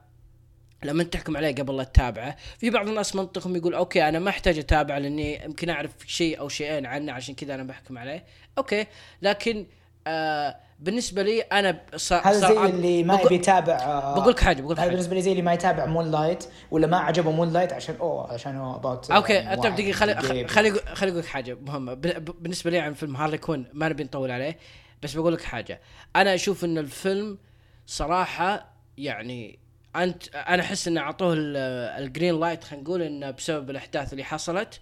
[0.84, 4.58] لما تحكم عليه قبل لا تتابعه في بعض الناس منطقهم يقول okay أنا ما أحتاج
[4.58, 8.24] اتابع لأني يمكن أعرف شيء أو شيئين عنه عشان كذا أنا بحكم عليه
[8.58, 8.86] okay
[9.22, 9.66] لكن
[10.06, 12.12] آه بالنسبة لي أنا ص...
[12.12, 15.22] هذا زي اللي ما يبي يتابع آه، بقول لك حاجة بقول لك هذا بالنسبة لي
[15.22, 18.76] زي اللي ما يتابع مون لايت ولا ما عجبه مون لايت عشان أوه عشان هو
[18.76, 20.14] about okay انت دقيقة خلي
[20.48, 20.48] خلي
[20.94, 21.94] خلي أقول لك حاجة مهمة.
[21.94, 24.58] بالنسبة لي عن فيلم هارلي كوين ما نبي نطول عليه
[25.02, 25.80] بس بقول لك حاجة.
[26.16, 27.38] أنا أشوف إن الفيلم
[27.86, 28.66] صراحة
[28.98, 29.58] يعني
[29.96, 31.56] انت أنا أحس إنه أعطوه ال-
[32.04, 34.74] ال green light خلينا نقول إنه بسبب الأحداث اللي حصلت.
[34.74, 34.80] ب-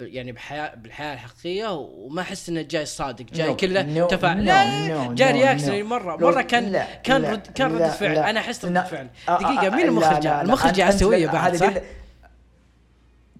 [0.00, 4.46] يعني بحياه بالحياة الحقيقية وما أحس إنه جاي صادق جاي No, كله no, تفاعل no,
[4.46, 5.84] لا no, جاي no, reaction no.
[5.84, 8.30] مرة No, مرة كان لا، كان لا، رد كان رده فعل لا.
[8.30, 8.64] أنا أحس.
[8.64, 10.26] رده فعل آه، دقيقة آه، مين المخرج.
[10.26, 10.80] المخرج
[11.28, 11.72] أنت- بعد صح؟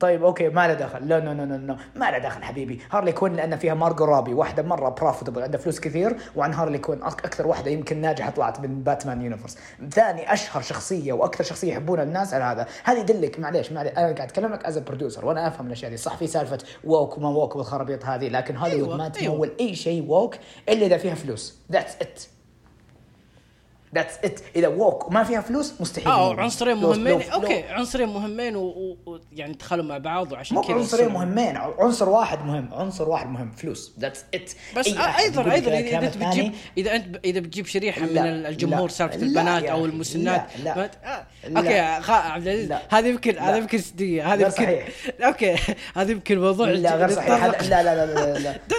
[0.05, 1.09] طيب okay ما له دخل.
[1.09, 2.81] لا no no no no ما له دخل حبيبي.
[2.91, 7.03] هارلي كوين لأن فيها مارجو رابي واحدة مرة profitable عندها فلوس كثير وعن هارلي كوين
[7.03, 9.59] أكثر واحدة يمكن ناجحة طلعت من باتمان universe
[9.91, 12.67] ثاني أشهر شخصية وأكثر شخصية يحبونها الناس على هذا.
[12.85, 16.17] هذه يدلك معليش معليش أنا قاعد اتكلم لك as producer وأنا أفهم الأشياء دي صح
[16.17, 19.35] في سالفة woke وما woke والخرابيط هذه لكن هوليوود أيوة، ما أيوة.
[19.35, 20.35] تمول أي شيء woke
[20.69, 21.59] إلا إذا فيها فلوس.
[21.73, 22.23] that's it
[23.95, 26.41] ذاتس ات إذا ووك وما فيها فلوس مستحيل آه.
[26.41, 29.19] عنصرين مهمين لو- أوكي لو- عنصرين مهمين ويعني و...
[29.33, 33.51] يعني دخلوا مع بعض وعشان مو كذا عنصرين مهمين عنصر واحد مهم عنصر واحد مهم
[33.51, 38.19] فلوس ذاتس ات بس أيضا أيضا إذا أنت بتجيب إذا أنت إذا بتجيب شريحة من
[38.19, 41.27] الجمهور سالفة البنات أو المسنات لا، لا، آه.
[41.49, 41.59] لا.
[41.59, 41.79] أوكي.
[42.13, 42.73] عبد العزيز.
[42.91, 43.57] هذا يمكن لا.
[43.57, 44.77] يمكن دقيقه غير يمكن.
[45.25, 45.57] أوكي
[45.97, 48.07] هذا يمكن موضوع لا غير صحيح لا لا لا
[48.39, 48.39] لا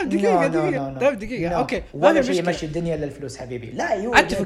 [1.14, 1.50] دقيقة.
[1.50, 1.54] No.
[1.54, 1.84] okay.
[1.94, 2.40] ما ولا شيء.
[2.40, 3.96] يمشي الدنيا الا الفلوس حبيبي لا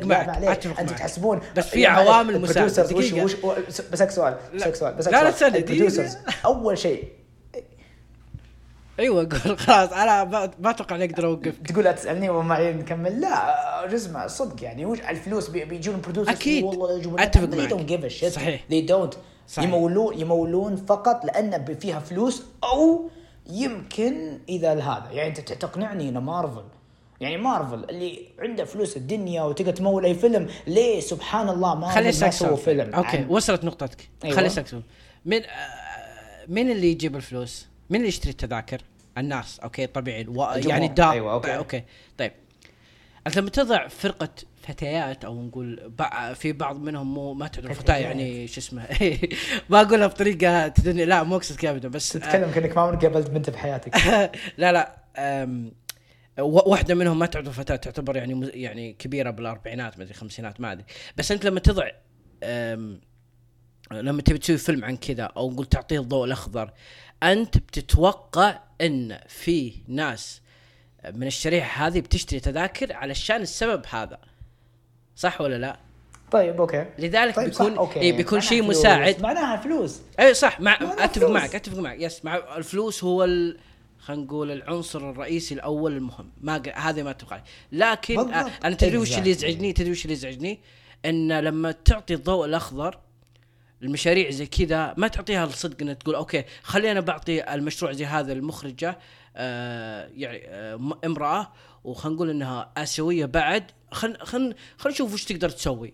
[0.03, 0.95] لا، معك، أتفق أنتم.
[0.95, 2.35] تحسبون بس في معليش، عوامل.
[2.35, 3.13] ال producers وش.
[3.13, 3.35] وش
[3.91, 7.03] بسألك سؤال بسألك سؤال بسألك لا، لا، أول شيء
[8.99, 10.23] أيوه قول خلاص أنا
[10.59, 15.49] ما أتوقع نقدر اوقف تقول لا تسألني وما نكمل لا اسمع صدق يعني وش الفلوس
[15.49, 16.63] بي- بيجون ال producers أكيد.
[16.63, 17.21] والله they معك.
[18.03, 18.61] a shit صحيح.
[18.71, 19.15] they don't
[19.47, 19.67] صحيح.
[19.69, 23.09] يمولون يمولون فقط لأن فيها فلوس أو
[23.49, 26.63] يمكن إذا هذا يعني أنت تقنعني إن مارفل
[27.21, 32.29] يعني مارفل اللي عنده فلوس الدنيا وتقدر تمول أي فيلم ليه سبحان الله خليني ما
[32.29, 32.57] سووا سؤال.
[32.57, 34.09] فيلم؟ أوكي عن- وصلت نقطتك.
[34.23, 34.35] أيوة.
[34.35, 34.81] خليني سؤال.
[35.25, 38.81] مين آه، مين اللي يجيب الفلوس؟ مين اللي يشتري التذاكر؟
[39.17, 39.59] الناس.
[39.59, 40.25] أوكي طبيعي.
[40.27, 40.43] و...
[40.55, 41.57] يعني الدار أيوة، أوكي.
[41.57, 41.83] أوكي.
[42.17, 42.31] طيب.
[43.27, 44.29] أنت لما تضع فرقة
[44.67, 46.33] فتيات أو نقول بع...
[46.33, 47.97] في بعض منهم مو ما تعرف فتاة.
[47.97, 48.85] يعني شو اسمه؟
[49.69, 51.05] ما أقولها بطريقة تدني.
[51.05, 53.97] لا مو أقصد كذا بس تتكلم كأنك ما عمرك قابلت بنت بحياتك.
[54.57, 54.95] لا لا.
[55.17, 55.71] أم...
[56.41, 58.49] واحدة منهم ما تعتبر فتاة تعتبر يعني.
[58.53, 60.85] يعني كبيرة بالأربعينات ما أدري خمسينات ما أدري
[61.17, 61.89] بس أنت لما تضع.
[63.91, 66.71] لما تبي تسوي فيلم عن كذا أو نقول تعطيه الضوء الأخضر
[67.23, 70.41] أنت بتتوقع إن في ناس
[71.13, 74.19] من الشريحة هذه بتشتري تذاكر علشان السبب هذا
[75.15, 75.79] صح ولا لا؟
[76.31, 77.99] طيب okay لذلك طيب بيكون صح، okay.
[77.99, 78.63] إيه بيكون شيء.
[78.63, 81.31] مساعد معناها فلوس اي صح مع أتفق فلوس.
[81.31, 83.57] معك أتفق معك yes مع الفلوس هو ال...
[83.99, 86.31] خلينا نقول العنصر الرئيسي الأول المهم.
[86.41, 86.77] ما ق...
[86.77, 88.51] هذا ما اتفق عليه لكن بالضبط.
[88.65, 89.29] أنا تدري وش اللي.
[89.29, 90.59] يزعجني؟ تدري وش اللي يزعجني؟
[91.05, 92.99] إن لما تعطي الضوء الأخضر
[93.83, 98.99] المشاريع زي كذا ما تعطيها الصدق إنها تقول okay خلينا بعطي المشروع زي هذا المخرجة
[99.35, 101.51] آه يعني آه امرأة
[101.83, 103.71] وخلينا نقول إنها آسيوية بعد.
[103.91, 105.93] خل خل خل نشوف وش تقدر تسوي.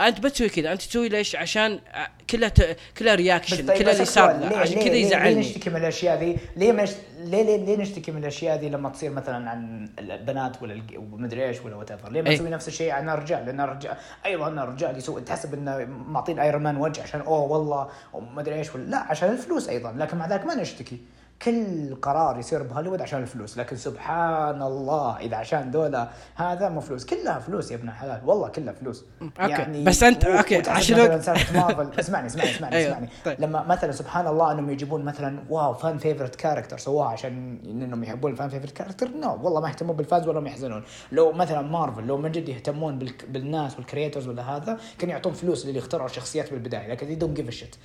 [0.00, 2.76] أنت بتسوي كذا أنت تسوي ليش عشان آه، كلها ت...
[2.98, 6.36] كلها reaction طيب كلها اللي صار عشان كذا ليه- ليه يزعلني نشتكي من الأشياء ذي؟
[6.56, 10.82] ليه مش ليه ليه, ليه نشتكي من الأشياء ذي لما تصير مثلا عن البنات ولا
[10.96, 12.34] ومدري إيش ولا what ليه ما.
[12.34, 16.62] نسوي نفس الشيء عن الرجال؟ لأن الرجال أيوه أن الرجال يسوي تحسب إنه معطين ايرون
[16.62, 20.44] مان وجه عشان أوه والله ومدري إيش ولا لا عشان الفلوس أيضا لكن مع ذلك
[20.46, 20.98] ما نشتكي
[21.42, 23.58] كل قرار يصير بهوليوود عشان الفلوس.
[23.58, 27.04] لكن سبحان الله إذا عشان دولة هذا مو فلوس.
[27.06, 28.20] كلها فلوس يا ابن الحلال.
[28.26, 29.04] والله كلها فلوس.
[29.40, 29.84] okay.
[29.84, 31.90] بس أنت- و- okay، وتحسب عشان- مارفل.
[32.00, 33.08] اسمعني اسمعني اسمعني أيوه، اسمعني.
[33.24, 33.40] طيب.
[33.40, 38.32] لما مثلا سبحان الله إنهم يجيبون مثلا wow fan favorite character سووها عشان إنهم يحبون
[38.32, 40.82] ال fan favorite character no والله ما يهتمون بال fans ولا هم يحزنون.
[41.12, 45.32] لو مثلا مارفل لو من جد يهتمون بالك بالناس وال creators ولا هذا كانوا يعطون
[45.32, 46.88] فلوس للي يخترعوا الشخصيات بالبداية.
[46.90, 47.76] لكن they don't give a shit.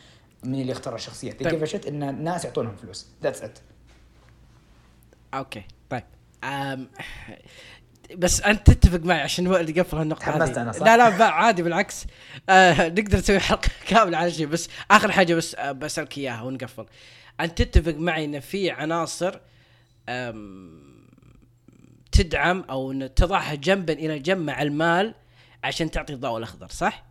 [0.44, 1.66] من اللي الشخصيات they طيب.
[1.66, 3.60] give a shit إن الناس يعطونهم فلوس that's it
[5.34, 6.04] أوكي طيب
[6.44, 6.90] أم...
[8.16, 11.26] بس أنت تتفق معي عشان هو اللي قفل النقطه تحمست هذه أنا، صح؟ لا لا
[11.26, 12.06] عادي بالعكس
[12.50, 16.86] آه نقدر نسوي حلقة كاملة على شيء بس آخر حاجة بس آه بسألك إياها ونقفل
[17.40, 19.40] أنت تتفق معي إن في عناصر.
[22.12, 25.16] تدعم أو تضعها جنبا إلى جنب مع المال
[25.64, 27.06] عشان تعطي الضوء الأخضر صح؟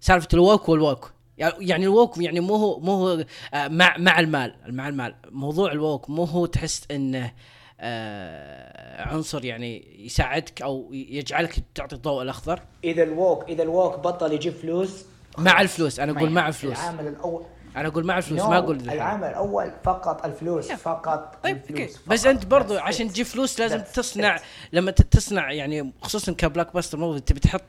[0.00, 3.24] سالفة ال woke وال woke يعني ال woke يعني مو هو مو هو
[3.54, 7.32] آه، مع مع المال مع المال موضوع ال woke مو هو تحس إنه
[7.80, 13.98] آه، عنصر يعني يساعدك أو يجعلك تعطي الضوء الأخضر إذا ال woke إذا ال woke
[13.98, 15.04] بطل يجيب فلوس
[15.38, 15.60] مع.
[15.60, 16.48] الفلوس أنا أقول مع يعني.
[16.48, 17.42] الفلوس العامل الأول
[17.76, 18.98] أنا أقول مع الفلوس No، ما أقول ذا الحين.
[18.98, 20.74] العامل الأول فقط الفلوس Yeah.
[20.74, 22.08] فقط طيب الفلوس okay فقط.
[22.08, 23.08] بس أنت برضو That's عشان.
[23.08, 24.40] تجيب فلوس لازم That's تصنع it.
[24.72, 27.62] لما تصنع يعني خصوصا ك blockbuster movie تبي تحط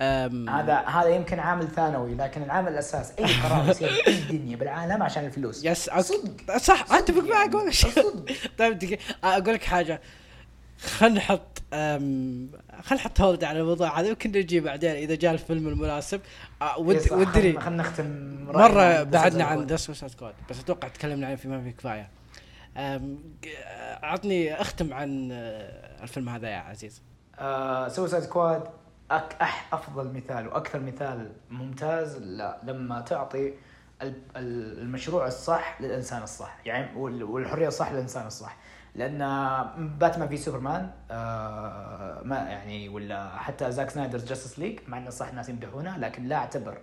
[0.00, 5.02] هذا هذا يمكن عامل ثانوي لكن العامل الأساس أي قرار يصير في أي دنيا بالعالم
[5.02, 5.64] عشان الفلوس.
[5.64, 5.90] yes.
[6.00, 6.56] صدق.
[6.56, 7.30] صح أتفق يعني.
[7.30, 8.24] معك ولا شيء.
[8.58, 10.00] طيب أقول لك حاجة.
[10.80, 12.50] خلينا نحط أم،
[12.82, 16.20] خلينا نحط hold على الموضوع هذا يمكن نجي بعدين إذا جاء الفيلم المناسب.
[16.62, 17.60] أه، ود ودري.
[17.60, 18.04] خلنا نختم
[18.54, 19.66] عن بعدنا عن.
[19.66, 22.08] ذا سوسايد سكواد بس أتوقع تكلمنا عنه فيما فيه
[22.76, 23.48] أم، ق-
[24.04, 27.02] أعطني أختم عن أه، الفيلم هذا يا عزيز.
[27.94, 28.62] سوسايد سكواد
[29.10, 33.48] أك أح أفضل مثال وأكثر مثال ممتاز ل- لما تعطي
[34.02, 36.56] ال- ال- المشروع الصح للإنسان الصح.
[36.66, 38.56] يعني وال- والحرية الصح للإنسان الصح.
[38.94, 39.18] لأن
[40.00, 45.28] باتمان في سوبرمان آه ما يعني ولا حتى زاك سنايدرز جاستس ليج مع إنه صح
[45.28, 46.78] الناس يمدحونه لكن لا أعتبر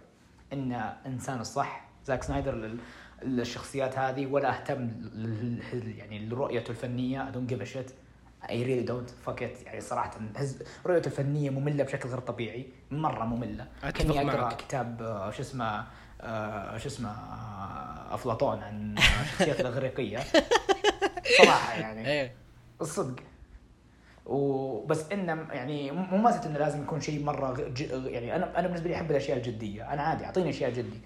[0.54, 0.72] إن
[1.06, 1.82] إنسان الصح.
[2.06, 2.80] زاك سنايدر لل-
[3.24, 4.90] للشخصيات هذه ولا أهتم
[5.98, 7.92] يعني لرؤيته الفنية I don't give a shit.
[8.48, 9.66] Really don't fuck it.
[9.66, 13.68] يعني صراحة هز- رؤيته الفنية مملة بشكل غير طبيعي مرة مملة.
[13.84, 14.58] أتفق كأني أقرأ معك.
[14.58, 15.84] كتاب آه، شو اسمه
[16.22, 20.20] آه، شو اسمه آه، أفلاطون عن الشخصيات الإغريقية.
[21.38, 22.32] صراحة يعني.
[22.82, 23.16] الصدق
[24.26, 27.82] وبس إنه يعني مو معناته إنه لازم يكون شيء مرة ج...
[27.92, 29.94] يعني أنا أنا بالنسبة لي أحب الأشياء الجدية.
[29.94, 31.00] أنا عادي أعطيني أشياء جدي.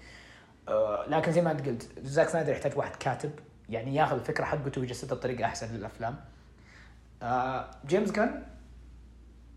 [0.68, 3.30] آه لكن زي ما أنت قلت زاك سنايدر يحتاج واحد كاتب
[3.68, 6.16] يعني ياخذ الفكرة حقته ويجسدها بطريقة أحسن للأفلام.
[7.22, 8.42] آه جيمس قن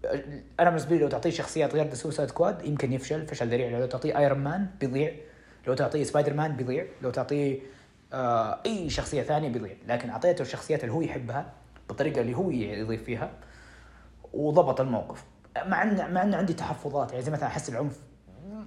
[0.05, 0.23] آه،
[0.59, 3.79] أنا بالنسبة لي لو تعطيه شخصيات غير The Suicide Squad يمكن يفشل فشل ذريع.
[3.79, 5.11] لو تعطيه Iron Man بيضيع.
[5.67, 6.85] لو تعطيه سبايدر مان بيضيع.
[7.01, 7.59] لو تعطيه
[8.13, 9.75] آه أي شخصية ثانية بيضيع.
[9.87, 11.53] لكن أعطيته الشخصيات اللي هو يحبها
[11.87, 13.31] بالطريقة اللي هو يضيف فيها
[14.33, 15.23] وضبط الموقف.
[15.65, 17.11] مع إن مع إن عندي تحفظات.
[17.11, 17.99] يعني زي مثلا أحس العنف.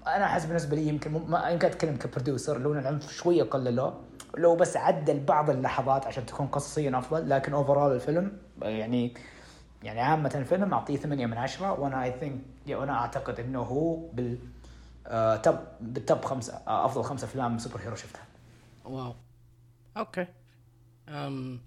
[0.07, 4.01] أنا أحس بالنسبة لي يمكن ما يمكن أتكلم ك producer لو العنف شوية قللوه
[4.37, 7.31] لو بس عدل بعض اللحظات عشان تكون قصصيا أفضل.
[7.31, 8.33] لكن overall الفيلم
[8.63, 9.15] يعني
[9.83, 14.39] يعني عامة الفيلم أعطيه ثمانية من عشرة وأنا I think وأنا أعتقد إنه هو بال
[15.07, 18.23] آه top بال top خمسة آه أفضل خمسة أفلام superhero شفتها.
[18.85, 19.15] wow.
[19.97, 20.27] okay.
[21.09, 21.61] أم...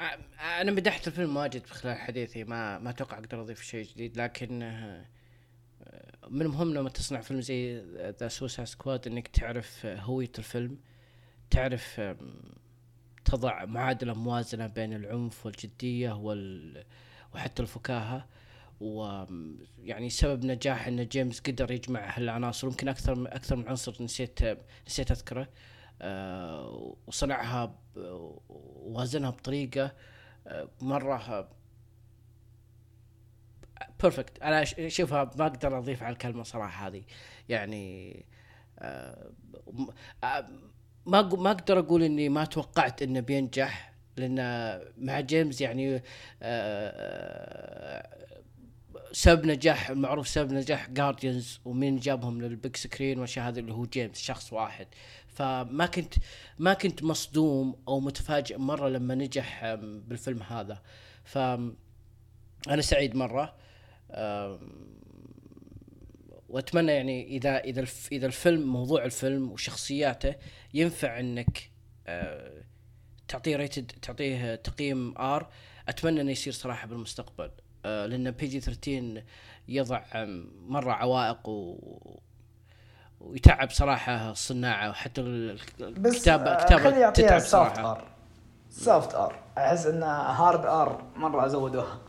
[0.00, 4.62] أ- أنا مدحت الفيلم واجد خلال حديثي ما ما أتوقع أقدر أضيف شيء جديد لكن
[4.62, 5.04] آه،
[6.30, 7.82] من المهم لما تصنع فيلم زي
[8.20, 10.78] The Suicide Squad إنك تعرف هوية الفيلم
[11.50, 12.00] تعرف
[13.28, 16.84] تضع معادلة موازنة بين العنف والجدية وال
[17.34, 18.26] وحتى الفكاهة.
[18.80, 24.38] ويعني سبب نجاح إن جيمس قدر يجمع هالعناصر يمكن أكثر من أكثر من عنصر نسيت
[24.86, 25.48] نسيت أذكره.
[26.02, 29.92] آه، وصنعها ووازنها بطريقة
[30.46, 31.48] آه، مرة
[34.02, 37.02] perfect أنا اشوفها ما أقدر أضيف على الكلمة صراحة هذه.
[37.48, 38.26] يعني
[38.78, 39.32] آه،
[41.08, 46.02] ما ما أقدر أقول إني ما توقعت إنه بينجح لأن مع جيمس يعني
[46.42, 48.18] آه،
[49.12, 53.84] سبب نجاح المعروف سبب نجاح Guardians ومين جابهم لل big screen والاشياء هذه اللي هو
[53.84, 54.86] جيمس شخص واحد.
[55.28, 56.14] فما كنت
[56.58, 60.82] ما كنت مصدوم أو متفاجئ مرة لما نجح بالفيلم هذا.
[61.24, 61.38] ف
[62.68, 63.54] أنا سعيد مرة.
[66.48, 70.34] وأتمنى يعني إذا إذا الف إذا الفيلم موضوع الفيلم وشخصياته
[70.74, 71.70] ينفع إنك
[72.06, 72.62] آه،
[73.28, 75.48] تعطيه rated تعطيه تقييم R
[75.88, 77.50] أتمنى إنه يصير صراحة بالمستقبل.
[77.84, 79.22] آه، لأن PG 13
[79.68, 80.02] يضع
[80.66, 81.78] مرة عوائق و
[83.20, 87.90] ويتعب صراحة الصناعة وحتى ال- الكتابة آه، الكتابة تتعب soft صراحة.
[87.92, 88.08] R
[88.70, 92.00] soft R أحس إن hard R مرة زودوها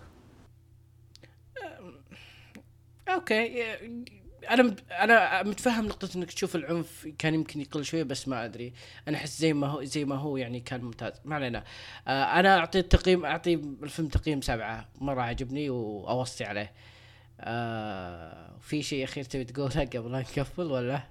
[3.09, 3.63] okay
[4.49, 8.73] أنا أنا متفهم نقطة إنك تشوف العنف كان يمكن يقل شوية بس ما أدري.
[9.07, 11.13] أنا أحس زي ما هو زي ما هو يعني كان ممتاز.
[11.25, 11.63] ما علينا.
[12.07, 14.89] آه أنا أعطي التقييم أعطي الفيلم تقييم سبعة.
[15.01, 16.71] مرة عجبني وأوصي عليه.
[17.41, 21.01] آه في شيء أخير تبي تقوله قبل لا نقفل ولا؟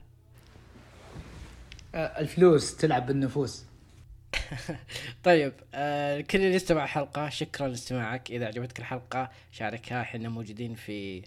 [1.94, 3.64] آه، الفلوس تلعب بالنفوس.
[5.24, 8.30] طيب آه كل اللي استمع الحلقة شكرا لاستماعك.
[8.30, 10.00] إذا عجبتك الحلقة شاركها.
[10.00, 11.22] إحنا موجودين في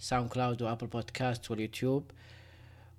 [0.00, 2.04] SoundCloud و Apple Podcast واليوتيوب.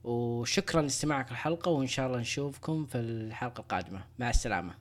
[0.03, 4.03] وشكرا لاستماعك الحلقة وإن شاء الله نشوفكم في الحلقة القادمة.
[4.19, 4.73] مع السلامة.